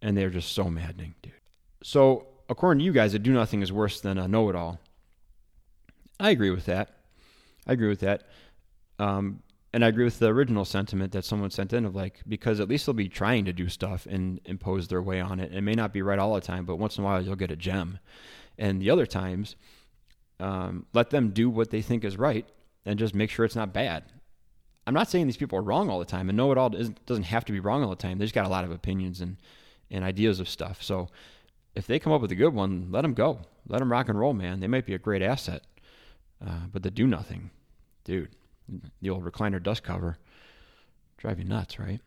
And 0.00 0.16
they're 0.16 0.30
just 0.30 0.52
so 0.52 0.70
maddening, 0.70 1.16
dude. 1.20 1.32
So, 1.82 2.28
according 2.48 2.78
to 2.78 2.84
you 2.84 2.92
guys, 2.92 3.14
a 3.14 3.18
do 3.18 3.32
nothing 3.32 3.62
is 3.62 3.72
worse 3.72 4.00
than 4.00 4.16
a 4.16 4.28
know 4.28 4.48
it 4.48 4.54
all. 4.54 4.80
I 6.20 6.30
agree 6.30 6.50
with 6.50 6.66
that. 6.66 6.90
I 7.68 7.74
agree 7.74 7.88
with 7.88 8.00
that. 8.00 8.24
Um, 8.98 9.42
and 9.72 9.84
I 9.84 9.88
agree 9.88 10.04
with 10.04 10.18
the 10.18 10.28
original 10.28 10.64
sentiment 10.64 11.12
that 11.12 11.26
someone 11.26 11.50
sent 11.50 11.74
in 11.74 11.84
of 11.84 11.94
like, 11.94 12.22
because 12.26 12.58
at 12.58 12.68
least 12.68 12.86
they'll 12.86 12.94
be 12.94 13.08
trying 13.08 13.44
to 13.44 13.52
do 13.52 13.68
stuff 13.68 14.06
and 14.06 14.40
impose 14.46 14.88
their 14.88 15.02
way 15.02 15.20
on 15.20 15.38
it. 15.38 15.52
It 15.52 15.60
may 15.60 15.74
not 15.74 15.92
be 15.92 16.00
right 16.00 16.18
all 16.18 16.34
the 16.34 16.40
time, 16.40 16.64
but 16.64 16.76
once 16.76 16.96
in 16.96 17.04
a 17.04 17.06
while 17.06 17.22
you'll 17.22 17.36
get 17.36 17.50
a 17.50 17.56
gem. 17.56 17.98
And 18.56 18.80
the 18.80 18.90
other 18.90 19.06
times, 19.06 19.56
um, 20.40 20.86
let 20.94 21.10
them 21.10 21.30
do 21.30 21.50
what 21.50 21.70
they 21.70 21.82
think 21.82 22.02
is 22.04 22.16
right 22.16 22.46
and 22.86 22.98
just 22.98 23.14
make 23.14 23.30
sure 23.30 23.44
it's 23.44 23.54
not 23.54 23.74
bad. 23.74 24.04
I'm 24.86 24.94
not 24.94 25.10
saying 25.10 25.26
these 25.26 25.36
people 25.36 25.58
are 25.58 25.62
wrong 25.62 25.90
all 25.90 25.98
the 25.98 26.06
time, 26.06 26.30
and 26.30 26.36
know 26.36 26.50
it 26.50 26.56
all 26.56 26.70
doesn't 26.70 27.24
have 27.24 27.44
to 27.44 27.52
be 27.52 27.60
wrong 27.60 27.84
all 27.84 27.90
the 27.90 27.96
time. 27.96 28.16
They 28.16 28.24
just 28.24 28.34
got 28.34 28.46
a 28.46 28.48
lot 28.48 28.64
of 28.64 28.70
opinions 28.70 29.20
and, 29.20 29.36
and 29.90 30.02
ideas 30.02 30.40
of 30.40 30.48
stuff. 30.48 30.82
So 30.82 31.08
if 31.74 31.86
they 31.86 31.98
come 31.98 32.14
up 32.14 32.22
with 32.22 32.32
a 32.32 32.36
good 32.36 32.54
one, 32.54 32.88
let 32.90 33.02
them 33.02 33.12
go. 33.12 33.40
Let 33.68 33.80
them 33.80 33.92
rock 33.92 34.08
and 34.08 34.18
roll, 34.18 34.32
man. 34.32 34.60
They 34.60 34.66
might 34.66 34.86
be 34.86 34.94
a 34.94 34.98
great 34.98 35.20
asset. 35.20 35.62
Uh, 36.44 36.66
but 36.72 36.82
they 36.82 36.90
do 36.90 37.06
nothing, 37.06 37.50
dude, 38.08 38.30
the 39.02 39.10
old 39.10 39.22
recliner 39.22 39.62
dust 39.62 39.82
cover, 39.82 40.16
drive 41.18 41.38
you 41.38 41.44
nuts, 41.44 41.78
right? 41.78 42.00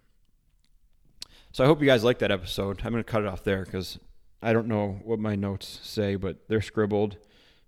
So 1.51 1.63
I 1.63 1.67
hope 1.67 1.79
you 1.79 1.85
guys 1.85 2.03
like 2.03 2.17
that 2.19 2.31
episode. 2.31 2.81
I'm 2.83 2.91
going 2.91 3.03
to 3.03 3.09
cut 3.09 3.21
it 3.21 3.27
off 3.27 3.43
there 3.43 3.63
because 3.63 3.99
I 4.41 4.51
don't 4.51 4.67
know 4.67 4.99
what 5.03 5.19
my 5.19 5.35
notes 5.35 5.79
say, 5.83 6.15
but 6.15 6.47
they're 6.47 6.61
scribbled. 6.61 7.17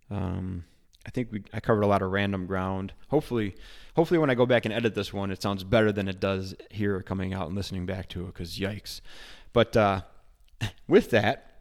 Um, 0.09 0.65
I 1.05 1.11
think 1.11 1.31
we 1.31 1.43
I 1.53 1.59
covered 1.59 1.83
a 1.83 1.87
lot 1.87 2.01
of 2.01 2.09
random 2.11 2.47
ground. 2.47 2.93
Hopefully, 3.09 3.55
hopefully 3.95 4.17
when 4.17 4.31
I 4.31 4.35
go 4.35 4.47
back 4.47 4.65
and 4.65 4.73
edit 4.73 4.95
this 4.95 5.13
one, 5.13 5.29
it 5.29 5.41
sounds 5.41 5.63
better 5.63 5.91
than 5.91 6.07
it 6.07 6.19
does 6.19 6.55
here 6.71 6.99
coming 7.03 7.35
out 7.35 7.47
and 7.47 7.55
listening 7.55 7.85
back 7.85 8.09
to 8.09 8.23
it. 8.23 8.27
Because 8.27 8.57
yikes! 8.57 9.01
But 9.51 9.77
uh, 9.77 10.01
with 10.87 11.11
that, 11.11 11.52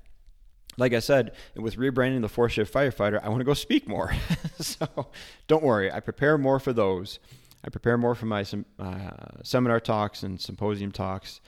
like 0.77 0.95
I 0.95 1.01
said, 1.01 1.33
with 1.55 1.77
rebranding 1.77 2.23
the 2.23 2.29
four 2.29 2.49
shift 2.49 2.73
firefighter, 2.73 3.23
I 3.23 3.29
want 3.29 3.41
to 3.41 3.45
go 3.45 3.55
speak 3.55 3.87
more. 3.87 4.15
so 4.61 5.09
don't 5.47 5.63
worry, 5.63 5.91
I 5.91 6.01
prepare 6.01 6.39
more 6.39 6.59
for 6.59 6.73
those. 6.73 7.19
I 7.65 7.71
prepare 7.71 7.97
more 7.97 8.15
for 8.15 8.27
my 8.27 8.45
uh, 8.79 9.11
seminar 9.43 9.81
talks 9.81 10.23
and 10.23 10.41
symposium 10.41 10.91
talks 10.91 11.41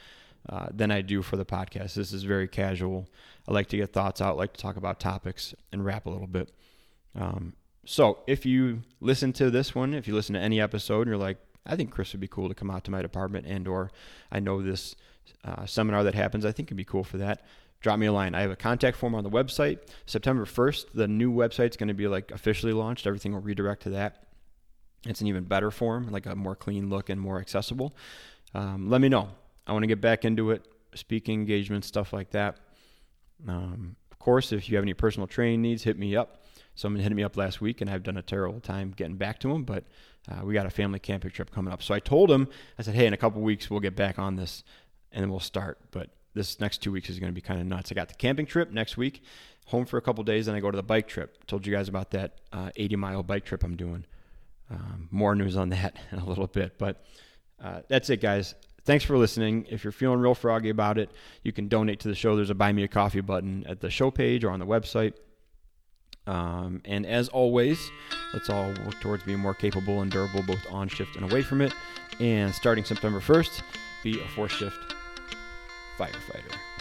uh, 0.48 0.66
than 0.72 0.90
I 0.90 1.00
do 1.00 1.22
for 1.22 1.36
the 1.36 1.44
podcast. 1.44 1.94
This 1.94 2.12
is 2.12 2.22
very 2.22 2.46
casual. 2.46 3.08
I 3.48 3.52
like 3.52 3.68
to 3.68 3.76
get 3.76 3.92
thoughts 3.92 4.20
out, 4.20 4.36
like 4.36 4.52
to 4.54 4.60
talk 4.60 4.76
about 4.76 5.00
topics 5.00 5.54
and 5.72 5.84
rap 5.84 6.06
a 6.06 6.10
little 6.10 6.26
bit. 6.26 6.52
Um, 7.14 7.54
so 7.84 8.18
if 8.26 8.46
you 8.46 8.82
listen 9.00 9.32
to 9.34 9.50
this 9.50 9.74
one, 9.74 9.94
if 9.94 10.06
you 10.06 10.14
listen 10.14 10.34
to 10.34 10.40
any 10.40 10.60
episode 10.60 11.02
and 11.02 11.08
you're 11.08 11.16
like, 11.16 11.38
I 11.66 11.76
think 11.76 11.90
Chris 11.90 12.12
would 12.12 12.20
be 12.20 12.28
cool 12.28 12.48
to 12.48 12.54
come 12.54 12.70
out 12.70 12.84
to 12.84 12.90
my 12.90 13.02
department 13.02 13.46
and 13.46 13.66
or 13.66 13.90
I 14.30 14.40
know 14.40 14.62
this 14.62 14.94
uh, 15.44 15.66
seminar 15.66 16.04
that 16.04 16.14
happens, 16.14 16.44
I 16.44 16.52
think 16.52 16.68
it'd 16.68 16.76
be 16.76 16.84
cool 16.84 17.04
for 17.04 17.18
that. 17.18 17.44
Drop 17.84 17.98
me 17.98 18.06
a 18.06 18.12
line. 18.12 18.34
I 18.34 18.40
have 18.40 18.50
a 18.50 18.56
contact 18.56 18.96
form 18.96 19.14
on 19.14 19.24
the 19.24 19.30
website. 19.30 19.78
September 20.06 20.46
1st, 20.46 20.86
the 20.94 21.06
new 21.06 21.30
website's 21.30 21.76
going 21.76 21.88
to 21.88 21.94
be 21.94 22.08
like 22.08 22.30
officially 22.30 22.72
launched. 22.72 23.06
Everything 23.06 23.32
will 23.32 23.42
redirect 23.42 23.82
to 23.82 23.90
that. 23.90 24.24
It's 25.06 25.20
an 25.20 25.26
even 25.26 25.44
better 25.44 25.70
form, 25.70 26.08
like 26.08 26.24
a 26.24 26.34
more 26.34 26.56
clean 26.56 26.88
look 26.88 27.10
and 27.10 27.20
more 27.20 27.38
accessible. 27.38 27.94
Um, 28.54 28.88
let 28.88 29.02
me 29.02 29.10
know. 29.10 29.28
I 29.66 29.72
want 29.72 29.82
to 29.82 29.86
get 29.86 30.00
back 30.00 30.24
into 30.24 30.50
it, 30.50 30.66
speaking 30.94 31.40
engagements, 31.40 31.86
stuff 31.86 32.12
like 32.12 32.30
that. 32.30 32.56
Um, 33.46 33.96
of 34.10 34.18
course, 34.18 34.50
if 34.50 34.68
you 34.68 34.76
have 34.76 34.84
any 34.84 34.94
personal 34.94 35.26
training 35.26 35.60
needs, 35.60 35.82
hit 35.82 35.98
me 35.98 36.16
up 36.16 36.40
someone 36.74 37.02
hit 37.02 37.12
me 37.12 37.22
up 37.22 37.36
last 37.36 37.60
week, 37.60 37.80
and 37.80 37.90
I've 37.90 38.02
done 38.02 38.16
a 38.16 38.22
terrible 38.22 38.60
time 38.60 38.92
getting 38.96 39.16
back 39.16 39.38
to 39.40 39.50
him, 39.50 39.64
but 39.64 39.84
uh, 40.30 40.44
we 40.44 40.54
got 40.54 40.66
a 40.66 40.70
family 40.70 40.98
camping 40.98 41.30
trip 41.30 41.50
coming 41.50 41.72
up. 41.72 41.82
So 41.82 41.94
I 41.94 42.00
told 42.00 42.30
him, 42.30 42.48
I 42.78 42.82
said, 42.82 42.94
hey, 42.94 43.06
in 43.06 43.12
a 43.12 43.16
couple 43.16 43.42
weeks 43.42 43.70
we'll 43.70 43.80
get 43.80 43.96
back 43.96 44.18
on 44.18 44.36
this, 44.36 44.64
and 45.12 45.22
then 45.22 45.30
we'll 45.30 45.40
start. 45.40 45.78
But 45.90 46.10
this 46.34 46.60
next 46.60 46.82
two 46.82 46.92
weeks 46.92 47.08
is 47.08 47.18
going 47.18 47.30
to 47.30 47.34
be 47.34 47.40
kind 47.40 47.60
of 47.60 47.66
nuts. 47.66 47.90
I 47.90 47.94
got 47.94 48.08
the 48.08 48.14
camping 48.14 48.46
trip 48.46 48.70
next 48.70 48.96
week, 48.96 49.22
home 49.66 49.86
for 49.86 49.96
a 49.96 50.02
couple 50.02 50.24
days, 50.24 50.48
and 50.48 50.56
I 50.56 50.60
go 50.60 50.70
to 50.70 50.76
the 50.76 50.82
bike 50.82 51.08
trip. 51.08 51.46
Told 51.46 51.66
you 51.66 51.72
guys 51.72 51.88
about 51.88 52.10
that 52.10 52.38
uh, 52.52 52.70
80 52.76 52.96
mile 52.96 53.22
bike 53.22 53.44
trip 53.44 53.62
I'm 53.64 53.76
doing. 53.76 54.04
Um, 54.70 55.08
more 55.10 55.34
news 55.34 55.56
on 55.56 55.68
that 55.70 55.96
in 56.12 56.18
a 56.18 56.26
little 56.26 56.46
bit, 56.46 56.78
but 56.78 57.04
uh, 57.62 57.80
that's 57.88 58.10
it, 58.10 58.20
guys. 58.20 58.54
Thanks 58.84 59.04
for 59.04 59.16
listening. 59.16 59.66
If 59.70 59.82
you're 59.82 59.92
feeling 59.92 60.18
real 60.18 60.34
froggy 60.34 60.68
about 60.68 60.98
it, 60.98 61.10
you 61.42 61.52
can 61.52 61.68
donate 61.68 62.00
to 62.00 62.08
the 62.08 62.14
show. 62.14 62.36
There's 62.36 62.50
a 62.50 62.54
buy 62.54 62.70
me 62.72 62.82
a 62.82 62.88
coffee 62.88 63.22
button 63.22 63.64
at 63.66 63.80
the 63.80 63.88
show 63.88 64.10
page 64.10 64.44
or 64.44 64.50
on 64.50 64.58
the 64.58 64.66
website. 64.66 65.14
Um, 66.26 66.82
and 66.84 67.06
as 67.06 67.28
always, 67.28 67.90
let's 68.34 68.50
all 68.50 68.68
work 68.68 69.00
towards 69.00 69.22
being 69.22 69.38
more 69.38 69.54
capable 69.54 70.02
and 70.02 70.10
durable, 70.10 70.42
both 70.42 70.60
on 70.70 70.88
shift 70.88 71.16
and 71.16 71.30
away 71.30 71.42
from 71.42 71.62
it. 71.62 71.72
And 72.20 72.54
starting 72.54 72.84
September 72.84 73.20
1st, 73.20 73.62
be 74.02 74.20
a 74.20 74.28
four 74.28 74.48
shift 74.48 74.93
firefighter. 75.98 76.73